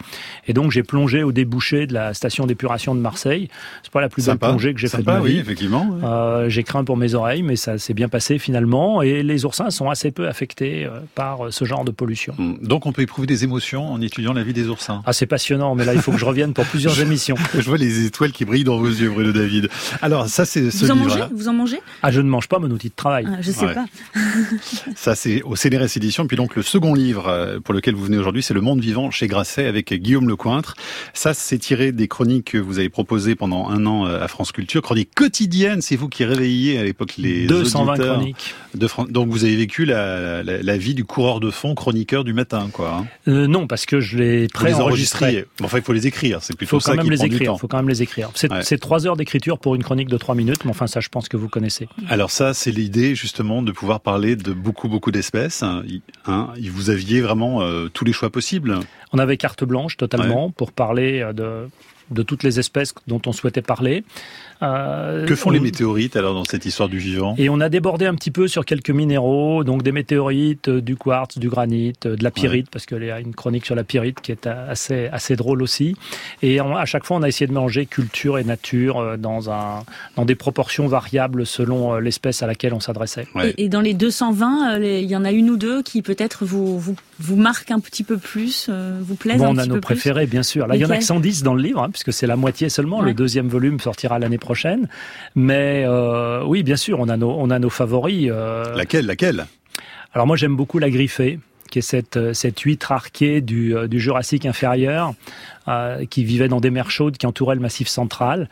Et 0.48 0.54
donc 0.54 0.72
j'ai 0.72 0.84
plongé 0.84 1.24
au 1.24 1.34
débouché 1.34 1.86
de 1.86 1.94
la 1.94 2.14
station 2.14 2.46
d'épuration 2.46 2.96
de 2.96 3.02
Marseille. 3.02 3.50
C'est 3.84 3.92
pas 3.92 4.02
la 4.02 4.10
plus 4.10 4.26
belle 4.26 4.38
plongée 4.38 4.74
que 4.74 4.80
j'ai 4.80 4.88
faite 4.88 5.02
de 5.02 5.06
ma 5.06 5.20
oui, 5.20 5.38
effectivement. 5.38 6.00
Euh, 6.04 6.48
j'ai 6.50 6.64
craint 6.64 6.86
pour 6.86 6.96
mes 6.96 7.16
oreilles, 7.16 7.44
mais 7.44 7.58
ça 7.58 7.78
s'est 7.78 7.94
bien 7.94 8.08
passé 8.08 8.40
finalement. 8.40 9.02
Et 9.02 9.24
les 9.24 9.44
oursins 9.44 9.70
sont 9.72 9.90
assez 9.90 10.12
peu 10.12 10.28
affectés 10.30 10.86
euh, 10.86 11.00
par 11.16 11.52
ce 11.52 11.66
genre 11.66 11.84
de 11.84 11.92
pollution. 11.92 12.34
Hmm. 12.38 12.56
Donc 12.62 12.86
on 12.86 12.94
peut 12.94 13.02
éprouver 13.02 13.28
des 13.28 13.44
émotions 13.44 13.92
en 13.92 14.02
étudiant 14.02 14.32
la 14.32 14.44
vie 14.44 14.54
des 14.54 14.70
oursins. 14.70 15.02
Ah 15.06 15.12
c'est 15.12 15.26
passionnant, 15.26 15.76
mais 15.76 15.84
là 15.84 15.94
il 15.94 16.02
faut 16.02 16.12
que 16.12 16.18
je 16.18 16.26
revienne 16.26 16.54
pour 16.54 16.66
plusieurs 16.66 17.00
émissions 17.02 17.36
les 17.78 18.06
étoiles 18.06 18.32
qui 18.32 18.46
brillent 18.46 18.64
dans 18.64 18.78
vos 18.78 18.88
yeux, 18.88 19.10
Bruno 19.10 19.32
David. 19.32 19.70
Alors, 20.02 20.28
ça, 20.28 20.46
c'est 20.46 20.72
ce 20.72 20.86
vous 20.86 20.92
en 20.92 20.96
Mangez? 20.96 21.24
Vous 21.34 21.48
en 21.48 21.54
mangez? 21.54 21.80
Ah, 22.02 22.12
je 22.12 22.22
ne 22.22 22.30
mange 22.30 22.48
pas 22.48 22.60
mon 22.60 22.70
outil 22.72 22.90
de 22.90 22.96
travail. 22.96 23.26
Ah, 23.30 23.38
je 23.42 23.52
sais 23.52 23.74
pas. 23.74 23.86
ça, 24.96 25.16
c'est 25.16 25.42
au 25.44 25.56
CNRS 25.56 25.98
Édition. 25.98 26.28
Puis 26.28 26.38
donc, 26.38 26.56
le 26.56 26.62
second 26.62 26.94
livre 26.94 27.28
euh, 27.28 27.60
pour 27.60 27.74
lequel 27.74 27.96
vous 27.96 28.04
venez 28.04 28.18
aujourd'hui, 28.18 28.44
c'est 28.44 28.54
Le 28.54 28.62
Monde 28.62 28.82
Vivant 28.82 29.12
chez 29.12 29.28
Grasset 29.28 29.66
avec 29.66 29.94
Guillaume 29.94 30.28
Lecointre. 30.28 30.76
Ça, 31.14 31.34
c'est 31.34 31.58
tiré 31.58 31.92
des 31.92 32.08
chroniques 32.08 32.52
que 32.52 32.58
vous 32.58 32.80
avez 32.80 32.90
proposées 32.90 33.36
pendant 33.36 33.70
un 33.70 33.86
an 33.86 34.06
euh, 34.06 34.24
à 34.24 34.28
France 34.28 34.52
Culture. 34.52 34.82
Chroniques 34.82 35.14
quotidiennes, 35.16 35.82
c'est 35.82 35.96
vous 35.96 36.10
qui 36.10 36.26
réveilliez 36.26 36.78
à 36.78 36.84
l'époque 36.84 37.14
les 37.18 37.46
220 37.46 37.98
chroniques. 37.98 38.56
De 38.76 38.88
Donc, 39.10 39.30
vous 39.30 39.44
avez 39.44 39.56
vécu 39.56 39.86
la, 39.86 40.44
la, 40.44 40.78
vie 40.78 40.94
du 40.94 41.06
coureur 41.06 41.40
de 41.40 41.52
fond, 41.52 41.76
chroniqueur 41.76 42.24
du 42.24 42.34
matin, 42.34 42.70
quoi. 42.72 42.98
Hein. 43.00 43.06
Euh, 43.28 43.48
non, 43.48 43.68
parce 43.68 43.86
que 43.86 44.00
je 44.00 44.18
l'ai 44.18 44.48
pré-enregistré. 44.48 45.46
Bon, 45.60 45.66
enfin, 45.66 45.78
il 45.78 45.84
faut 45.84 45.94
les 45.94 46.08
écrire. 46.08 46.40
C'est 46.42 46.56
plutôt 46.56 46.78
faut 46.78 46.80
ça 46.80 46.96
quand 46.96 47.04
même 47.04 47.12
les 47.12 47.24
écrire. 47.24 47.56
Faut 47.64 47.70
quand 47.70 47.78
même 47.78 47.88
les 47.88 48.02
écrire. 48.02 48.30
C'est 48.36 48.78
trois 48.78 49.08
heures 49.08 49.16
d'écriture 49.16 49.58
pour 49.58 49.74
une 49.74 49.84
chronique 49.84 50.10
de 50.10 50.18
trois 50.18 50.36
minutes, 50.36 50.66
mais 50.66 50.72
enfin 50.72 50.86
ça, 50.86 51.00
je 51.00 51.08
pense 51.08 51.30
que 51.30 51.38
vous 51.38 51.48
connaissez. 51.48 51.88
Alors 52.10 52.30
ça, 52.30 52.54
c'est 52.54 52.72
l'idée 52.72 53.16
justement 53.16 53.62
de 53.62 53.72
pouvoir 53.72 54.02
parler 54.02 54.36
de 54.36 54.52
beaucoup 54.52 54.90
beaucoup 54.90 55.12
d'espèces. 55.12 55.64
Hein, 55.64 56.54
vous 56.62 56.90
aviez 56.90 57.22
vraiment 57.22 57.62
euh, 57.62 57.88
tous 57.88 58.04
les 58.04 58.12
choix 58.12 58.30
possibles. 58.30 58.82
On 59.14 59.18
avait 59.18 59.38
carte 59.38 59.64
blanche 59.64 59.96
totalement 59.96 60.52
pour 60.52 60.74
parler 60.74 61.22
euh, 61.22 61.32
de 61.32 61.70
de 62.12 62.22
toutes 62.22 62.44
les 62.44 62.60
espèces 62.60 62.94
dont 63.08 63.22
on 63.26 63.32
souhaitait 63.32 63.62
parler. 63.62 64.04
Euh, 64.64 65.26
que 65.26 65.36
font 65.36 65.50
les 65.50 65.60
météorites 65.60 66.16
alors 66.16 66.34
dans 66.34 66.46
cette 66.46 66.66
histoire 66.66 66.90
du 66.90 66.98
vivant? 66.98 67.36
Et 67.38 67.50
on 67.50 67.60
a 67.60 67.70
débordé 67.70 68.06
un 68.06 68.16
petit 68.16 68.32
peu 68.32 68.48
sur 68.48 68.66
quelques 68.66 68.90
minéraux, 68.90 69.64
donc 69.64 69.84
des 69.84 69.92
météorites, 69.92 70.70
euh, 70.70 70.82
du 70.82 70.96
quartz, 70.96 71.38
du 71.38 71.50
granit, 71.50 71.94
euh, 72.06 72.16
de 72.16 72.24
la 72.24 72.32
pyrite, 72.32 72.70
parce 72.72 72.86
qu'il 72.86 73.04
y 73.04 73.12
a 73.12 73.20
une 73.20 73.36
chronique 73.36 73.66
sur 73.66 73.76
la 73.76 73.84
pyrite 73.84 74.22
qui 74.22 74.32
est 74.32 74.48
assez, 74.48 75.08
assez 75.12 75.36
drôle 75.36 75.62
aussi. 75.62 75.96
Et 76.42 76.60
à 76.60 76.86
chaque 76.86 77.04
fois, 77.04 77.18
on 77.18 77.24
a 77.24 77.28
essayé 77.28 77.48
de 77.48 77.52
mélanger 77.52 77.86
culture 77.86 78.38
et 78.38 78.44
nature 78.44 79.18
dans, 79.18 79.50
un, 79.50 79.84
dans 80.16 80.26
des 80.26 80.36
proportions 80.36 80.88
variables 80.88 81.46
selon 81.46 81.98
l'espèce 81.98 82.42
à 82.42 82.48
laquelle 82.48 82.74
on 82.74 82.80
s'adressait. 82.80 83.28
Et, 83.58 83.70
dans 83.70 83.82
les 83.82 83.94
220, 83.94 84.80
il 84.80 85.10
y 85.10 85.16
en 85.16 85.26
a 85.26 85.32
une 85.32 85.50
ou 85.50 85.58
deux 85.58 85.82
qui 85.82 86.02
peut-être 86.02 86.46
vous, 86.46 86.80
vous, 86.80 86.96
vous 87.20 87.36
marquent 87.36 87.72
un 87.72 87.80
petit 87.80 88.04
peu 88.04 88.18
plus, 88.18 88.70
vous 89.02 89.16
plaisent 89.16 89.40
bon, 89.40 89.48
un 89.48 89.56
On 89.56 89.58
a 89.58 89.66
nos 89.66 89.80
préférés, 89.80 90.26
bien 90.26 90.44
sûr. 90.44 90.68
Là, 90.68 90.76
il 90.76 90.82
y 90.82 90.86
en 90.86 90.90
a 90.90 90.98
que 90.98 91.04
110 91.04 91.44
dans 91.44 91.54
le 91.54 91.62
livre, 91.62 91.82
hein, 91.82 91.90
puisque 91.90 92.14
c'est 92.14 92.28
la 92.28 92.36
moitié 92.36 92.70
seulement. 92.70 93.02
Le 93.02 93.14
deuxième 93.14 93.48
volume 93.48 93.80
sortira 93.80 94.20
l'année 94.20 94.38
prochaine. 94.38 94.53
Mais 95.36 95.84
euh, 95.86 96.44
oui, 96.46 96.64
bien 96.64 96.76
sûr, 96.76 97.00
on 97.00 97.10
a 97.10 97.18
nos, 97.18 97.32
on 97.32 97.50
a 97.50 97.60
nos 97.60 97.70
favoris. 97.70 98.30
Euh... 98.32 98.76
Laquelle, 98.76 99.06
laquelle? 99.06 99.46
Alors 100.14 100.28
moi, 100.28 100.36
j'aime 100.36 100.56
beaucoup 100.56 100.80
la 100.80 100.90
griffée 100.90 101.40
qui 101.70 101.80
est 101.80 101.84
cette, 101.84 102.18
euh, 102.18 102.34
cette 102.34 102.60
huître 102.60 102.92
arquée 102.92 103.42
du, 103.42 103.76
du 103.88 104.00
Jurassique 104.00 104.46
inférieur, 104.46 105.14
euh, 105.68 106.06
qui 106.06 106.24
vivait 106.24 106.48
dans 106.48 106.60
des 106.60 106.72
mers 106.72 106.92
chaudes 106.92 107.18
qui 107.18 107.26
entouraient 107.26 107.56
le 107.56 107.62
massif 107.62 107.88
central. 107.88 108.50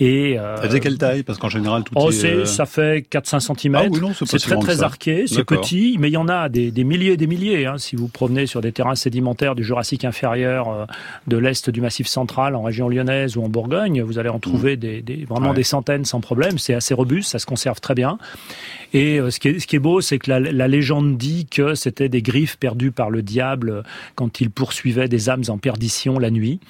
Et, 0.00 0.38
euh, 0.38 0.56
ça 0.56 0.62
faisait 0.62 0.80
quelle 0.80 0.98
taille? 0.98 1.22
Parce 1.22 1.38
qu'en 1.38 1.50
général, 1.50 1.84
tout 1.84 1.92
oh, 1.96 2.10
est... 2.10 2.24
Euh, 2.24 2.44
ça 2.44 2.66
fait 2.66 3.06
4-5 3.08 3.60
cm. 3.60 3.74
Ah, 3.76 3.84
oui, 3.88 4.00
c'est 4.26 4.38
très 4.38 4.56
très 4.58 4.82
arqué, 4.82 5.26
c'est 5.26 5.44
petit, 5.44 5.96
mais 6.00 6.08
il 6.08 6.14
y 6.14 6.16
en 6.16 6.28
a 6.28 6.48
des, 6.48 6.70
des 6.70 6.82
milliers 6.82 7.12
et 7.12 7.16
des 7.16 7.26
milliers. 7.26 7.66
Hein. 7.66 7.76
Si 7.78 7.94
vous 7.94 8.08
provenez 8.08 8.46
sur 8.46 8.60
des 8.62 8.72
terrains 8.72 8.94
sédimentaires 8.94 9.54
du 9.54 9.62
Jurassique 9.62 10.04
inférieur, 10.04 10.70
euh, 10.70 10.86
de 11.26 11.36
l'est 11.36 11.68
du 11.68 11.80
Massif 11.80 12.06
central, 12.06 12.56
en 12.56 12.62
région 12.62 12.88
lyonnaise 12.88 13.36
ou 13.36 13.42
en 13.44 13.48
Bourgogne, 13.48 14.02
vous 14.02 14.18
allez 14.18 14.30
en 14.30 14.38
trouver 14.38 14.76
mmh. 14.76 14.80
des, 14.80 15.02
des, 15.02 15.24
vraiment 15.24 15.52
des 15.52 15.62
centaines 15.62 16.04
sans 16.04 16.20
problème. 16.20 16.58
C'est 16.58 16.74
assez 16.74 16.94
robuste, 16.94 17.30
ça 17.30 17.38
se 17.38 17.46
conserve 17.46 17.80
très 17.80 17.94
bien. 17.94 18.18
Et 18.94 19.20
euh, 19.20 19.30
ce, 19.30 19.38
qui 19.40 19.48
est, 19.48 19.58
ce 19.58 19.66
qui 19.66 19.76
est 19.76 19.80
beau, 19.80 20.00
c'est 20.00 20.18
que 20.18 20.30
la, 20.30 20.40
la, 20.40 20.68
légende 20.68 21.16
dit 21.16 21.46
que 21.46 21.74
c'était 21.74 22.08
des 22.08 22.22
griffes 22.22 22.56
perdues 22.56 22.92
par 22.92 23.10
le 23.10 23.22
diable 23.22 23.84
quand 24.14 24.40
il 24.40 24.50
poursuivait 24.50 25.08
des 25.08 25.28
âmes 25.28 25.44
en 25.48 25.58
perdition 25.58 26.18
la 26.18 26.30
nuit 26.30 26.51
vie. 26.52 26.60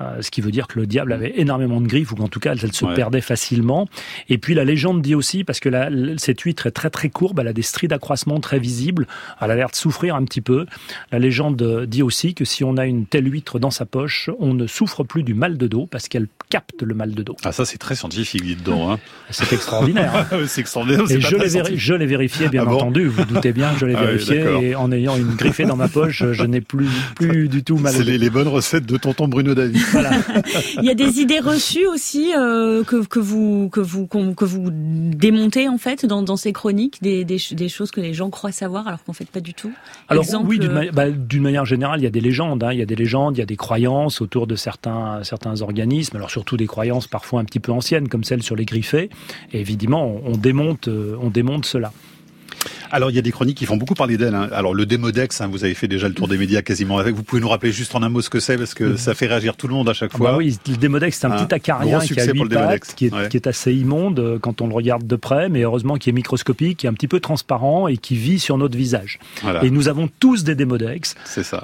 Euh, 0.00 0.22
ce 0.22 0.30
qui 0.30 0.40
veut 0.40 0.50
dire 0.50 0.66
que 0.66 0.80
le 0.80 0.86
diable 0.86 1.12
avait 1.12 1.34
énormément 1.36 1.80
de 1.80 1.86
griffes, 1.86 2.10
ou 2.12 2.16
qu'en 2.16 2.28
tout 2.28 2.40
cas, 2.40 2.52
elle 2.52 2.72
se 2.72 2.84
perdait 2.94 3.20
facilement. 3.20 3.86
Et 4.28 4.38
puis 4.38 4.54
la 4.54 4.64
légende 4.64 5.02
dit 5.02 5.14
aussi, 5.14 5.44
parce 5.44 5.60
que 5.60 5.68
la, 5.68 5.88
cette 6.16 6.40
huître 6.40 6.66
est 6.66 6.72
très 6.72 6.90
très 6.90 7.10
courbe, 7.10 7.38
elle 7.40 7.48
a 7.48 7.52
des 7.52 7.62
stries 7.62 7.88
d'accroissement 7.88 8.40
très 8.40 8.58
visibles, 8.58 9.06
elle 9.40 9.50
a 9.50 9.54
l'air 9.54 9.70
de 9.70 9.76
souffrir 9.76 10.16
un 10.16 10.24
petit 10.24 10.40
peu. 10.40 10.66
La 11.12 11.18
légende 11.18 11.86
dit 11.86 12.02
aussi 12.02 12.34
que 12.34 12.44
si 12.44 12.64
on 12.64 12.76
a 12.76 12.86
une 12.86 13.06
telle 13.06 13.32
huître 13.32 13.58
dans 13.58 13.70
sa 13.70 13.86
poche, 13.86 14.30
on 14.40 14.54
ne 14.54 14.66
souffre 14.66 15.04
plus 15.04 15.22
du 15.22 15.34
mal 15.34 15.56
de 15.56 15.66
dos, 15.68 15.86
parce 15.86 16.08
qu'elle 16.08 16.26
capte 16.50 16.82
le 16.82 16.94
mal 16.94 17.14
de 17.14 17.22
dos. 17.22 17.36
Ah 17.44 17.52
ça 17.52 17.64
c'est 17.64 17.78
très 17.78 17.94
scientifique, 17.94 18.42
dites 18.42 18.62
donc. 18.62 18.90
Hein. 18.90 18.98
C'est 19.30 19.52
extraordinaire. 19.52 20.26
c'est 20.46 20.60
extraordinaire. 20.60 21.04
Et 21.10 21.20
je 21.20 21.94
l'ai, 21.94 22.06
vérifié, 22.06 22.48
bien 22.48 22.64
ah 22.66 22.72
entendu, 22.72 23.06
vous, 23.06 23.24
doutez 23.24 23.52
bien 23.52 23.72
que 23.72 23.80
je 23.80 23.86
l'ai 23.86 23.94
ah 23.94 24.04
vérifié, 24.04 24.44
et 24.62 24.74
en 24.74 24.90
ayant 24.92 25.16
une 25.16 25.34
griffée 25.34 25.64
dans 25.64 25.76
ma 25.76 25.88
poche, 25.88 26.24
je 26.32 26.44
n'ai 26.44 26.60
plus, 26.60 26.88
plus 27.16 27.48
du 27.48 27.62
tout 27.64 27.78
mal 27.78 27.92
C'est 27.92 28.04
les, 28.04 28.18
les 28.18 28.30
bonnes 28.30 28.48
recettes 28.48 28.86
de 28.86 28.96
tonton 28.96 29.28
Bruno 29.28 29.54
David. 29.54 29.83
Il 30.78 30.84
y 30.84 30.90
a 30.90 30.94
des 30.94 31.20
idées 31.20 31.40
reçues 31.40 31.86
aussi 31.86 32.32
euh, 32.36 32.84
que, 32.84 33.04
que, 33.04 33.18
vous 33.18 33.68
que 33.70 33.80
vous 33.80 34.06
que 34.06 34.44
vous 34.44 34.70
démontez 34.70 35.68
en 35.68 35.78
fait 35.78 36.06
dans, 36.06 36.22
dans 36.22 36.36
ces 36.36 36.52
chroniques, 36.52 37.02
des, 37.02 37.24
des, 37.24 37.38
des, 37.52 37.68
choses 37.68 37.90
que 37.90 38.00
les 38.00 38.14
gens 38.14 38.30
croient 38.30 38.52
savoir 38.52 38.86
alors 38.86 39.02
qu'en 39.04 39.12
fait 39.12 39.28
pas 39.28 39.40
du 39.40 39.54
tout. 39.54 39.72
Alors 40.08 40.24
oui, 40.44 40.58
euh, 40.62 40.90
bah, 40.92 41.10
d'une 41.10 41.42
manière 41.42 41.64
générale, 41.64 42.00
il 42.00 42.04
y 42.04 42.06
a 42.06 42.10
des 42.10 42.20
légendes. 42.20 42.62
Hein, 42.62 42.72
il 42.72 42.78
y 42.78 42.82
a 42.82 42.86
des 42.86 42.96
légendes, 42.96 43.36
il 43.36 43.40
y 43.40 43.42
a 43.42 43.46
des 43.46 43.56
croyances 43.56 44.20
autour 44.20 44.46
de 44.46 44.56
certains 44.56 45.22
certains 45.22 45.62
organismes. 45.62 46.16
Alors 46.16 46.30
surtout 46.30 46.56
des 46.56 46.66
croyances 46.66 47.06
parfois 47.06 47.40
un 47.40 47.44
petit 47.44 47.60
peu 47.60 47.72
anciennes 47.72 48.08
comme 48.08 48.24
celles 48.24 48.42
sur 48.42 48.56
les 48.56 48.64
griffés. 48.64 49.10
Et 49.52 49.60
évidemment, 49.60 50.06
on, 50.06 50.32
on 50.32 50.36
démonte 50.36 50.88
euh, 50.88 51.16
on 51.20 51.30
démonte 51.30 51.66
cela. 51.66 51.92
Alors 52.90 53.10
il 53.10 53.16
y 53.16 53.18
a 53.18 53.22
des 53.22 53.32
chroniques 53.32 53.58
qui 53.58 53.66
font 53.66 53.76
beaucoup 53.76 53.94
parler 53.94 54.16
d'elle. 54.16 54.34
Hein. 54.34 54.48
Alors 54.52 54.74
le 54.74 54.86
démodex, 54.86 55.40
hein, 55.40 55.48
vous 55.50 55.64
avez 55.64 55.74
fait 55.74 55.88
déjà 55.88 56.08
le 56.08 56.14
tour 56.14 56.28
des 56.28 56.38
médias 56.38 56.62
quasiment 56.62 56.98
avec. 56.98 57.14
Vous 57.14 57.22
pouvez 57.22 57.40
nous 57.40 57.48
rappeler 57.48 57.72
juste 57.72 57.94
en 57.94 58.02
un 58.02 58.08
mot 58.08 58.20
ce 58.20 58.30
que 58.30 58.40
c'est 58.40 58.56
parce 58.56 58.74
que 58.74 58.96
ça 58.96 59.14
fait 59.14 59.26
réagir 59.26 59.56
tout 59.56 59.68
le 59.68 59.74
monde 59.74 59.88
à 59.88 59.92
chaque 59.92 60.16
fois. 60.16 60.32
bah 60.32 60.36
oui, 60.36 60.56
le 60.68 60.76
démodex 60.76 61.18
c'est 61.18 61.26
un, 61.26 61.30
petit 61.30 61.54
acarien 61.54 62.00
qui 62.00 62.18
a 62.18 62.24
huit 62.24 62.48
pattes, 62.48 62.94
qui 62.94 63.06
est, 63.06 63.28
qui 63.28 63.36
est, 63.36 63.46
assez 63.46 63.72
immonde 63.72 64.18
euh, 64.18 64.38
quand 64.38 64.60
on 64.60 64.66
le 64.66 64.74
regarde 64.74 65.06
de 65.06 65.16
près, 65.16 65.48
mais 65.48 65.62
heureusement 65.62 65.96
qui 65.96 66.10
est 66.10 66.12
microscopique, 66.12 66.78
qui 66.78 66.86
est 66.86 66.88
un 66.88 66.94
petit 66.94 67.08
peu 67.08 67.20
transparent 67.20 67.88
et 67.88 67.96
qui 67.96 68.16
vit 68.16 68.38
sur 68.38 68.58
notre 68.58 68.76
visage. 68.76 69.18
Et 69.62 69.70
nous 69.70 69.88
avons 69.88 70.08
tous 70.20 70.44
des 70.44 70.54
démodex 70.54 71.14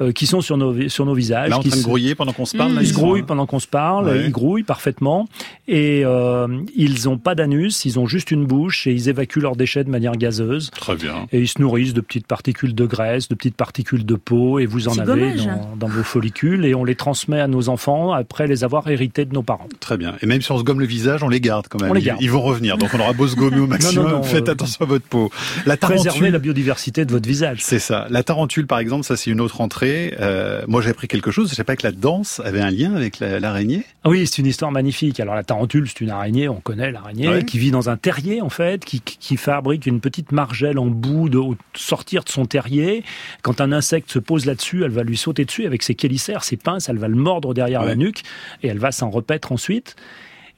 euh, 0.01 0.13
qui 0.13 0.27
sont 0.27 0.41
sur 0.41 0.57
nos 0.57 0.89
sur 0.89 1.07
nos 1.07 1.15
visages. 1.15 1.51
Là 1.51 1.59
en 1.59 1.63
train 1.63 1.77
de 1.77 1.83
grouiller 1.83 2.15
pendant 2.15 2.33
qu'on 2.33 2.47
se 2.47 2.57
parle. 2.57 2.79
ils, 2.81 2.89
se 2.89 2.95
grouillent 2.95 3.23
pendant 3.23 3.47
qu'on 3.47 3.61
se 3.61 3.67
parle, 3.67 4.21
ils 4.25 4.31
grouillent 4.31 4.63
parfaitement 4.63 5.29
et 5.69 6.03
euh, 6.05 6.49
ils 6.77 7.09
ont 7.09 7.19
pas 7.19 7.35
d'anus, 7.35 7.85
ils 7.85 7.99
ont 7.99 8.07
juste 8.07 8.31
une 8.31 8.45
bouche 8.45 8.87
et 8.87 8.93
ils 8.93 9.09
évacuent 9.09 9.41
leurs 9.41 9.57
déchets 9.57 9.85
de 9.85 9.91
manière 9.91 10.17
gazeuse. 10.17 10.71
Très 10.71 10.97
bien. 10.97 11.20
Et 11.33 11.41
ils 11.41 11.49
se 11.49 11.61
nourrissent 11.61 11.95
de 11.95 12.01
petites 12.01 12.27
particules 12.27 12.75
de 12.75 12.87
graisse, 12.87 13.29
de 13.29 13.35
petites 13.35 13.57
particules 13.57 14.05
de 14.05 14.15
peau, 14.15 14.59
et 14.59 14.67
vous 14.67 14.89
en 14.89 14.99
avez 14.99 15.35
dans, 15.79 15.89
vos 15.89 16.03
follicules, 16.03 16.65
et 16.65 16.75
on 16.75 16.85
les 16.85 16.95
transmet 16.95 17.41
à 17.41 17.49
nos 17.49 17.69
enfants 17.69 18.13
après 18.13 18.47
les 18.47 18.65
avoir 18.65 18.89
hérités 18.89 19.25
de 19.25 19.35
nos 19.35 19.43
parents. 19.43 19.69
Très 19.81 19.97
bien. 19.97 20.15
Et 20.23 20.27
même 20.27 20.43
si 20.43 20.53
on 20.53 20.59
se 20.59 20.65
gomme 20.65 20.81
le 20.81 20.87
visage, 20.87 21.23
on 21.23 21.29
les 21.29 21.41
garde 21.41 21.67
quand 21.69 21.81
même. 21.81 21.93
Ils, 22.21 22.31
vont 22.31 22.43
revenir, 22.43 22.79
donc 22.79 22.91
on 22.95 23.01
aura 23.01 23.13
beau 23.13 23.27
se 23.27 23.37
gommer 23.37 23.59
au 23.59 23.67
maximum. 23.69 24.23
Faites 24.23 24.49
euh, 24.49 24.53
attention 24.53 24.85
à 24.85 24.89
votre 24.89 25.07
peau. 25.07 25.31
La 25.67 25.77
tarentule, 25.77 26.05
Préservez 26.05 26.31
la 26.31 26.39
biodiversité 26.39 27.05
de 27.05 27.11
votre 27.11 27.29
visage. 27.29 27.59
C'est 27.61 27.79
ça. 27.79 28.07
La 28.11 28.23
tarentule, 28.23 28.67
par 28.67 28.79
exemple, 28.79 29.05
ça 29.05 29.17
c'est 29.17 29.31
une 29.31 29.41
autre 29.41 29.61
entrée. 29.61 30.15
Euh, 30.21 30.63
moi 30.69 30.83
j'ai 30.83 30.91
appris 30.91 31.09
quelque 31.09 31.31
chose. 31.31 31.51
Je 31.51 31.55
sais 31.55 31.65
pas 31.65 31.77
que 31.77 31.87
la 31.87 31.93
danse 31.93 32.41
avait 32.45 32.61
un 32.61 32.71
lien 32.71 32.95
avec 32.95 33.21
l'araignée. 33.21 33.85
Ah 34.05 34.09
oui, 34.09 34.27
c'est 34.27 34.39
une 34.39 34.47
histoire 34.47 34.71
magnifique. 34.71 35.21
Alors 35.21 35.35
la 35.35 35.45
tarentule, 35.45 35.89
c'est 35.89 36.01
une 36.01 36.11
araignée, 36.11 36.49
on 36.49 36.61
connaît 36.61 36.93
l'araignée, 36.93 37.45
qui 37.45 37.59
vit 37.59 37.71
dans 37.71 37.91
un 37.91 37.97
terrier 37.97 38.41
en 38.41 38.49
fait, 38.49 38.85
qui, 38.85 39.01
qui 39.01 39.37
fabrique 39.37 39.87
une 39.87 40.01
petite 40.01 40.33
margelle 40.33 40.79
en 40.79 40.87
bout 41.01 41.29
de 41.29 41.41
sortir 41.75 42.23
de 42.25 42.29
son 42.29 42.47
terrier. 42.47 43.03
Quand 43.43 43.61
un 43.61 43.73
insecte 43.73 44.11
se 44.11 44.19
pose 44.19 44.47
là-dessus, 44.47 44.85
elle 44.85 44.93
va 44.93 45.03
lui 45.03 45.17
sauter 45.17 45.45
dessus 45.45 45.67
avec 45.67 45.83
ses 45.83 45.97
chélicères, 46.01 46.45
ses 46.45 46.57
pinces, 46.57 46.89
elle 46.89 46.99
va 46.99 47.09
le 47.09 47.17
mordre 47.17 47.55
derrière 47.55 47.83
la 47.85 47.97
nuque 47.97 48.23
et 48.63 48.69
elle 48.69 48.79
va 48.79 48.93
s'en 48.93 49.11
repaître 49.11 49.53
ensuite. 49.53 49.97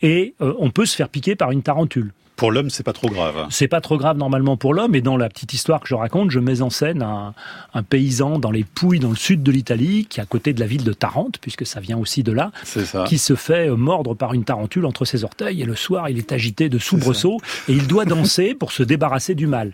Et 0.03 0.35
euh, 0.41 0.55
on 0.59 0.71
peut 0.71 0.87
se 0.87 0.97
faire 0.97 1.09
piquer 1.09 1.37
par 1.37 1.53
une 1.53 1.63
tarentule. 1.63 2.13
Pour 2.43 2.51
l'homme, 2.51 2.71
c'est 2.71 2.83
pas 2.83 2.93
trop 2.93 3.09
grave. 3.09 3.47
C'est 3.51 3.69
pas 3.69 3.81
trop 3.81 3.97
grave 3.97 4.17
normalement 4.17 4.57
pour 4.57 4.75
l'homme. 4.75 4.97
Et 4.97 5.01
dans 5.01 5.17
la 5.17 5.29
petite 5.29 5.55
histoire 5.55 5.79
que 5.79 5.87
je 5.87 5.95
raconte, 5.95 6.33
je 6.33 6.41
mets 6.41 6.61
en 6.61 6.71
scène 6.71 7.01
un, 7.01 7.35
un 7.73 7.83
paysan 7.85 8.41
dans 8.41 8.51
les 8.51 8.65
Pouilles, 8.65 8.99
dans 8.99 9.11
le 9.11 9.15
sud 9.15 9.45
de 9.45 9.53
l'Italie, 9.53 10.07
qui 10.11 10.19
est 10.19 10.23
à 10.25 10.27
côté 10.27 10.53
de 10.53 10.59
la 10.59 10.67
ville 10.67 10.83
de 10.83 10.93
Tarente, 10.93 11.39
puisque 11.41 11.65
ça 11.65 11.79
vient 11.79 11.97
aussi 11.97 12.25
de 12.25 12.33
là, 12.33 12.51
qui 13.07 13.19
se 13.19 13.37
fait 13.37 13.69
euh, 13.69 13.77
mordre 13.77 14.15
par 14.15 14.35
une 14.35 14.43
tarentule 14.43 14.87
entre 14.87 15.05
ses 15.05 15.23
orteils. 15.23 15.63
Et 15.63 15.65
le 15.65 15.77
soir, 15.77 16.09
il 16.09 16.19
est 16.19 16.33
agité 16.33 16.69
de 16.69 16.79
soubresauts 16.79 17.39
et 17.69 17.75
il 17.75 17.87
doit 17.87 18.07
danser 18.07 18.55
pour 18.55 18.73
se 18.73 18.83
débarrasser 18.83 19.37
du 19.37 19.47
mal. 19.47 19.73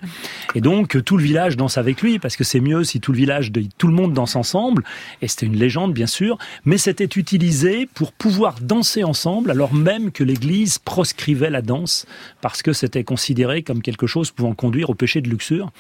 Et 0.55 0.61
donc 0.61 1.03
tout 1.05 1.17
le 1.17 1.23
village 1.23 1.57
danse 1.57 1.79
avec 1.79 2.03
lui 2.03 2.19
parce 2.19 2.37
que 2.37 2.45
c'est 2.45 2.61
mieux 2.61 2.85
si 2.85 3.01
tout 3.01 3.13
le 3.13 3.19
village, 3.19 3.51
tout 3.79 3.89
le 3.89 3.95
monde 3.95 4.13
danse 4.13 4.37
ensemble. 4.37 4.85
Et 5.23 5.29
c'était 5.29 5.47
une 5.47 5.57
légende 5.57 5.95
bien 5.95 6.07
sûr, 6.07 6.37
mais 6.67 6.77
c'était 6.77 7.09
utilisé 7.19 7.89
pour 7.95 8.13
pouvoir 8.13 8.57
danser 8.61 9.05
ensemble 9.05 9.51
alors 9.51 9.73
même 9.73 10.11
que 10.13 10.23
l'Église 10.23 10.79
proscrivait 10.79 11.49
la 11.49 11.63
danse 11.63 12.05
parce 12.43 12.58
que 12.63 12.73
c'était 12.73 13.05
considéré 13.05 13.63
comme 13.63 13.83
quelque 13.83 14.07
chose 14.07 14.31
pouvant 14.31 14.55
conduire 14.55 14.91
au 14.91 14.95
péché 14.95 15.21
de 15.21 15.29
luxure. 15.29 15.71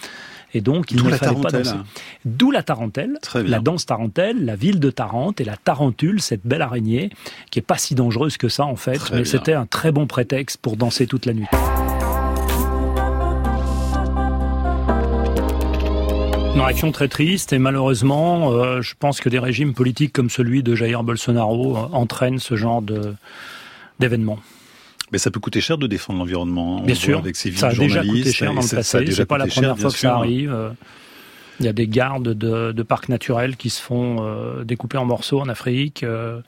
Et 0.54 0.60
donc, 0.60 0.90
il 0.90 1.02
ne 1.02 1.10
fallait 1.10 1.40
pas 1.40 1.50
danser. 1.50 1.76
D'où 2.24 2.50
la 2.50 2.62
tarentelle, 2.62 3.18
la 3.34 3.60
danse 3.60 3.86
tarentelle, 3.86 4.44
la 4.44 4.56
ville 4.56 4.80
de 4.80 4.90
Tarente 4.90 5.40
et 5.40 5.44
la 5.44 5.56
tarentule, 5.56 6.20
cette 6.20 6.46
belle 6.46 6.62
araignée, 6.62 7.10
qui 7.50 7.58
est 7.58 7.62
pas 7.62 7.76
si 7.76 7.94
dangereuse 7.94 8.36
que 8.36 8.48
ça 8.48 8.64
en 8.64 8.76
fait, 8.76 9.00
mais 9.12 9.24
c'était 9.24 9.52
un 9.52 9.66
très 9.66 9.92
bon 9.92 10.06
prétexte 10.06 10.58
pour 10.58 10.76
danser 10.76 11.06
toute 11.06 11.26
la 11.26 11.34
nuit. 11.34 11.46
Une 16.54 16.64
réaction 16.64 16.90
très 16.90 17.06
triste 17.06 17.52
et 17.52 17.58
malheureusement, 17.58 18.50
euh, 18.50 18.80
je 18.80 18.94
pense 18.98 19.20
que 19.20 19.28
des 19.28 19.38
régimes 19.38 19.74
politiques 19.74 20.12
comme 20.12 20.28
celui 20.28 20.64
de 20.64 20.74
Jair 20.74 21.04
Bolsonaro 21.04 21.76
euh, 21.76 21.80
entraînent 21.92 22.40
ce 22.40 22.56
genre 22.56 22.82
d'événements. 24.00 24.40
Mais 25.12 25.18
ça 25.18 25.30
peut 25.30 25.40
coûter 25.40 25.60
cher 25.60 25.78
de 25.78 25.86
défendre 25.86 26.18
l'environnement. 26.18 26.80
Bien 26.80 26.94
sûr, 26.94 27.18
avec 27.18 27.36
ces 27.36 27.52
ça 27.52 27.68
a 27.68 27.74
déjà 27.74 28.02
coûté 28.02 28.32
cher 28.32 28.54
dans 28.54 28.60
le 28.60 28.68
passé. 28.68 29.06
C'est 29.10 29.26
pas 29.26 29.38
la 29.38 29.46
première 29.46 29.78
fois 29.78 29.90
que 29.90 29.98
ça 29.98 30.16
arrive. 30.16 30.54
Euh, 31.60 31.64
il 31.64 31.66
y 31.66 31.68
a 31.68 31.72
des 31.72 31.88
gardes 31.88 32.28
de, 32.28 32.72
de 32.72 32.82
parcs 32.82 33.08
naturels 33.08 33.56
qui 33.56 33.70
se 33.70 33.82
font 33.82 34.18
euh, 34.20 34.64
découper 34.64 34.98
en 34.98 35.04
morceaux 35.04 35.40
en 35.40 35.48
Afrique. 35.48 36.02
Euh, 36.02 36.40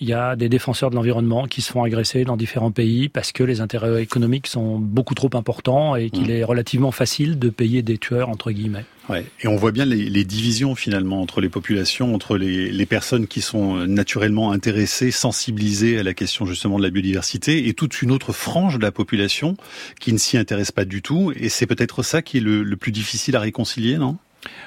il 0.00 0.08
y 0.08 0.14
a 0.14 0.34
des 0.34 0.48
défenseurs 0.48 0.90
de 0.90 0.96
l'environnement 0.96 1.46
qui 1.46 1.62
se 1.62 1.70
font 1.70 1.84
agresser 1.84 2.24
dans 2.24 2.36
différents 2.36 2.72
pays 2.72 3.08
parce 3.08 3.30
que 3.30 3.44
les 3.44 3.60
intérêts 3.60 4.02
économiques 4.02 4.48
sont 4.48 4.78
beaucoup 4.78 5.14
trop 5.14 5.30
importants 5.34 5.94
et 5.94 6.10
qu'il 6.10 6.26
mmh. 6.26 6.30
est 6.30 6.44
relativement 6.44 6.90
facile 6.90 7.38
de 7.38 7.50
payer 7.50 7.82
des 7.82 7.98
tueurs 7.98 8.28
entre 8.28 8.50
guillemets. 8.50 8.84
Ouais. 9.08 9.24
Et 9.42 9.48
on 9.48 9.56
voit 9.56 9.70
bien 9.70 9.84
les, 9.84 10.08
les, 10.08 10.24
divisions 10.24 10.74
finalement 10.74 11.20
entre 11.20 11.40
les 11.40 11.48
populations, 11.48 12.14
entre 12.14 12.36
les, 12.36 12.70
les, 12.70 12.86
personnes 12.86 13.26
qui 13.28 13.42
sont 13.42 13.86
naturellement 13.86 14.52
intéressées, 14.52 15.10
sensibilisées 15.10 15.98
à 15.98 16.02
la 16.02 16.14
question 16.14 16.46
justement 16.46 16.78
de 16.78 16.82
la 16.82 16.90
biodiversité, 16.90 17.68
et 17.68 17.74
toute 17.74 18.02
une 18.02 18.12
autre 18.12 18.32
frange 18.32 18.78
de 18.78 18.82
la 18.82 18.92
population 18.92 19.56
qui 20.00 20.12
ne 20.12 20.18
s'y 20.18 20.36
intéresse 20.36 20.72
pas 20.72 20.84
du 20.84 21.02
tout. 21.02 21.32
Et 21.36 21.48
c'est 21.48 21.66
peut-être 21.66 22.02
ça 22.02 22.22
qui 22.22 22.38
est 22.38 22.40
le, 22.40 22.62
le 22.62 22.76
plus 22.76 22.92
difficile 22.92 23.34
à 23.34 23.40
réconcilier, 23.40 23.98
non? 23.98 24.18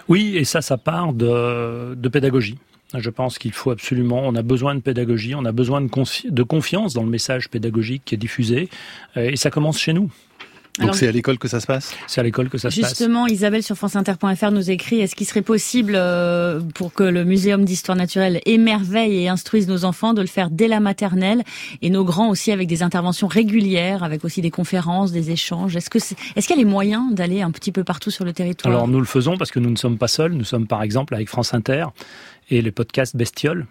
Oui, 0.08 0.38
et 0.38 0.44
ça, 0.44 0.62
ça 0.62 0.78
part 0.78 1.14
de, 1.14 2.08
pédagogie. 2.10 2.58
Je 2.98 3.10
pense 3.10 3.38
qu'il 3.38 3.52
faut 3.52 3.72
absolument, 3.72 4.22
on 4.26 4.36
a 4.36 4.42
besoin 4.42 4.76
de 4.76 4.80
pédagogie, 4.80 5.36
on 5.36 5.44
a 5.46 5.52
besoin 5.52 5.82
de, 5.82 5.90
de 6.30 6.44
confiance 6.44 6.94
dans 6.94 7.04
le 7.04 7.10
message 7.10 7.50
pédagogique 7.50 8.04
qui 8.06 8.16
est 8.16 8.18
diffusé, 8.18 8.70
et 9.16 9.36
ça 9.36 9.50
commence 9.50 9.80
chez 9.80 9.94
nous. 9.94 10.12
Donc 10.80 10.96
c'est 10.96 11.08
à 11.08 11.12
l'école 11.12 11.38
que 11.38 11.48
ça 11.48 11.60
se 11.60 11.68
passe? 11.68 11.96
C'est 12.08 12.20
à 12.20 12.24
l'école 12.24 12.50
que 12.50 12.58
ça 12.58 12.70
se 12.70 12.80
passe. 12.80 12.90
Justement, 12.90 13.28
Isabelle 13.28 13.64
sur 13.64 13.78
franceinter.fr 13.78 14.52
nous 14.52 14.70
écrit 14.70 15.00
est-ce 15.00 15.16
qu'il 15.16 15.26
serait 15.26 15.42
possible 15.42 15.94
euh, 15.96 16.60
pour 16.76 16.94
que 16.94 17.04
le 17.04 17.24
Muséum 17.24 17.64
d'histoire 17.64 17.98
naturelle 17.98 18.42
émerveille 18.46 19.24
et 19.24 19.30
instruise 19.30 19.68
nos 19.68 19.86
enfants 19.86 20.14
de 20.14 20.22
le 20.22 20.28
faire 20.28 20.50
dès 20.50 20.68
la 20.68 20.80
maternelle 20.80 21.44
et 21.82 21.90
nos 21.90 22.04
grands 22.04 22.30
aussi 22.30 22.52
avec 22.52 22.68
des 22.68 22.84
interventions 22.84 23.28
régulières, 23.28 24.04
avec 24.04 24.26
aussi 24.26 24.42
des 24.42 24.52
conférences, 24.52 25.12
des 25.12 25.32
échanges? 25.32 25.76
Est-ce 25.76 25.90
que 25.90 25.98
est-ce 25.98 26.48
qu'il 26.48 26.56
y 26.58 26.60
a 26.60 26.64
les 26.64 26.70
moyens 26.70 27.14
d'aller 27.14 27.42
un 27.42 27.52
petit 27.52 27.72
peu 27.72 27.84
partout 27.84 28.12
sur 28.12 28.26
le 28.26 28.34
territoire? 28.34 28.74
Alors 28.74 28.88
nous 28.88 29.00
le 29.00 29.06
faisons 29.06 29.38
parce 29.38 29.52
que 29.52 29.60
nous 29.60 29.70
ne 29.70 29.78
sommes 29.78 29.98
pas 29.98 30.10
seuls. 30.10 30.34
Nous 30.34 30.44
sommes 30.44 30.68
par 30.68 30.84
exemple 30.84 31.16
avec 31.16 31.30
France 31.30 31.54
Inter 31.54 31.86
et 32.50 32.62
les 32.62 32.72
podcasts 32.72 33.16
Bestioles 33.16 33.66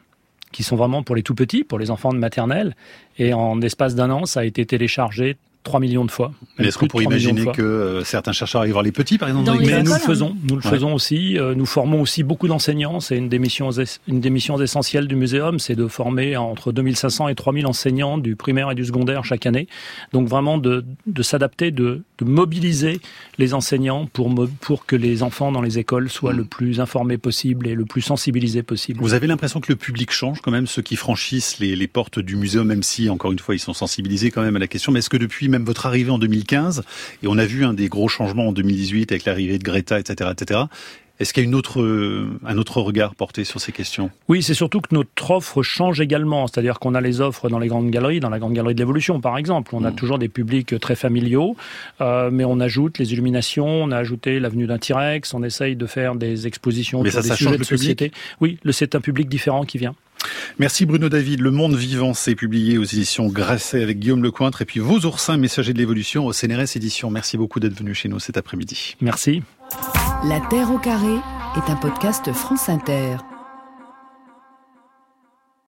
qui 0.53 0.62
sont 0.62 0.77
vraiment 0.77 1.03
pour 1.03 1.17
les 1.17 1.23
tout 1.23 1.35
petits, 1.35 1.64
pour 1.64 1.79
les 1.79 1.90
enfants 1.90 2.12
de 2.12 2.19
maternelle. 2.19 2.77
Et 3.19 3.35
en 3.35 3.61
espace 3.61 3.95
d'un 3.95 4.11
an, 4.11 4.25
ça 4.25 4.40
a 4.40 4.45
été 4.45 4.64
téléchargé 4.64 5.37
3 5.64 5.81
millions 5.81 6.05
de 6.05 6.11
fois. 6.11 6.31
Mais 6.59 6.66
est-ce 6.66 6.79
qu'on 6.79 6.87
pourrait 6.87 7.05
imaginer 7.05 7.46
que 7.46 7.62
euh, 7.62 8.05
certains 8.05 8.33
chercheurs 8.33 8.61
arrivent 8.61 8.74
voir 8.74 8.85
les 8.85 8.92
petits, 8.92 9.16
par 9.18 9.29
exemple 9.29 9.46
dans 9.46 9.57
Mais 9.57 9.83
nous 9.83 9.92
le 9.92 9.98
faisons, 9.98 10.37
nous 10.48 10.57
le 10.57 10.62
faisons 10.62 10.92
aussi. 10.94 11.38
Euh, 11.38 11.55
nous 11.55 11.66
formons 11.66 12.03
aussi 12.03 12.22
beaucoup 12.22 12.48
d'enseignants. 12.48 13.00
C'est 13.00 13.16
une 13.16 13.31
des 13.31 13.38
missions, 13.38 13.70
une 14.07 14.20
des 14.20 14.31
missions 14.31 14.61
essentielles 14.61 15.09
du 15.09 15.16
muséum, 15.16 15.59
c'est 15.59 15.74
de 15.74 15.88
former 15.88 16.37
entre 16.37 16.70
2500 16.70 17.29
et 17.29 17.35
3000 17.35 17.66
enseignants 17.66 18.18
du 18.18 18.37
primaire 18.37 18.70
et 18.70 18.74
du 18.74 18.85
secondaire 18.85 19.24
chaque 19.24 19.46
année. 19.46 19.66
Donc 20.12 20.29
vraiment 20.29 20.59
de, 20.59 20.85
de 21.07 21.22
s'adapter, 21.22 21.70
de, 21.70 22.03
de, 22.18 22.24
mobiliser 22.24 23.00
les 23.38 23.55
enseignants 23.55 24.07
pour, 24.12 24.33
pour 24.61 24.85
que 24.85 24.96
les 24.96 25.22
enfants 25.22 25.50
dans 25.50 25.62
les 25.62 25.79
écoles 25.79 26.11
soient 26.11 26.35
mm. 26.35 26.38
le 26.38 26.44
plus 26.44 26.81
informés 26.81 27.16
possible 27.18 27.66
et 27.68 27.74
le 27.74 27.87
plus 27.87 28.03
sensibilisés 28.03 28.62
possible. 28.62 29.00
Vous 29.00 29.14
avez 29.14 29.27
l'impression 29.27 29.61
que 29.61 29.72
le 29.72 29.77
public 29.77 30.12
change 30.12 30.40
quand 30.42 30.50
même, 30.50 30.66
ceux 30.66 30.83
qui 30.83 30.96
franchissent 30.96 31.59
les, 31.59 31.74
les 31.74 31.87
portes 31.87 32.18
du 32.18 32.37
muséum, 32.37 32.66
même 32.66 32.83
si 32.83 33.09
encore 33.09 33.33
une 33.33 33.38
fois 33.38 33.55
ils 33.55 33.61
sont 33.61 33.72
sensibilisés 33.72 34.31
quand 34.31 34.42
même 34.42 34.57
à 34.57 34.59
la 34.59 34.66
question. 34.66 34.92
Mais 34.92 34.98
est-ce 34.98 35.11
que 35.11 35.16
depuis 35.16 35.48
même 35.55 35.64
votre 35.64 35.87
arrivée 35.87 36.11
en 36.11 36.19
2015, 36.19 36.83
et 37.23 37.27
on 37.27 37.38
a 37.38 37.47
vu 37.47 37.64
un 37.64 37.75
des 37.75 37.88
gros 37.88 38.09
changements 38.09 38.49
en 38.49 38.53
2018 38.53 39.12
avec 39.12 39.25
l'arrivée 39.25 39.59
de 39.59 39.64
Greta, 39.64 39.99
etc., 39.99 40.31
etc. 40.33 40.61
Est-ce 41.21 41.33
qu'il 41.33 41.45
y 41.45 41.47
a 41.47 41.49
une 41.49 41.55
autre, 41.55 41.81
euh, 41.81 42.40
un 42.45 42.59
autre 42.59 42.81
regard 42.81 43.14
porté 43.14 43.45
sur 43.45 43.61
ces 43.61 43.71
questions? 43.71 44.11
Oui, 44.29 44.43
c'est 44.43 44.55
surtout 44.55 44.81
que 44.81 44.93
notre 44.93 45.31
offre 45.31 45.62
change 45.62 46.01
également. 46.01 46.49
C'est-à-dire 46.49 46.81
qu'on 46.81 46.93
a 46.97 47.01
les 47.01 47.21
offres 47.21 47.49
dans 47.49 47.61
les 47.61 47.69
grandes 47.69 47.90
galeries, 47.90 48.19
dans 48.19 48.31
la 48.31 48.40
grande 48.40 48.53
galerie 48.53 48.75
de 48.75 48.81
l'évolution 48.81 49.21
par 49.21 49.38
exemple. 49.38 49.77
On 49.77 49.85
a 49.85 49.93
mm. 49.93 49.95
toujours 49.95 50.19
des 50.19 50.29
publics 50.29 50.79
très 50.81 50.97
familiaux, 50.97 51.57
euh, 52.01 52.31
mais 52.33 52.45
on 52.45 52.59
ajoute 52.59 52.99
les 52.99 53.12
illuminations, 53.12 53.85
on 53.85 53.93
a 53.93 53.97
ajouté 53.97 54.40
l'avenue 54.40 54.67
d'un 54.67 54.79
T-Rex, 54.79 55.35
on 55.35 55.45
essaye 55.45 55.77
de 55.77 55.87
faire 55.87 56.17
des 56.17 56.49
expositions 56.49 57.03
mais 57.05 57.11
des 57.11 57.23
ça 57.23 57.37
sujets 57.37 57.59
de 57.59 57.64
société. 57.64 58.11
Oui, 58.40 58.59
c'est 58.73 58.97
un 58.97 59.01
public 59.01 59.29
différent 59.29 59.64
qui 59.64 59.79
vient. 59.79 59.95
Merci 60.59 60.87
Bruno 60.87 61.09
David. 61.09 61.41
Le 61.41 61.51
Monde 61.51 61.75
Vivant, 61.75 62.15
s'est 62.15 62.35
publié 62.35 62.79
aux 62.79 62.85
éditions 62.85 63.29
Grasset 63.29 63.83
avec 63.83 63.99
Guillaume 63.99 64.23
Lecointre 64.23 64.63
et 64.63 64.65
puis 64.65 64.81
Vos 64.81 65.05
oursins, 65.07 65.37
messagers 65.37 65.73
de 65.73 65.79
l'évolution 65.79 66.27
au 66.27 66.33
CNRS 66.33 66.77
Édition. 66.77 67.11
Merci 67.11 67.37
beaucoup 67.37 67.61
d'être 67.61 67.77
venu 67.77 67.95
chez 67.95 68.09
nous 68.09 68.19
cet 68.19 68.37
après-midi. 68.37 68.97
Merci. 69.01 69.43
La 70.25 70.41
Terre 70.41 70.71
au 70.71 70.79
carré 70.79 71.17
est 71.57 71.71
un 71.71 71.77
podcast 71.77 72.33
France 72.33 72.69
Inter. 72.69 73.17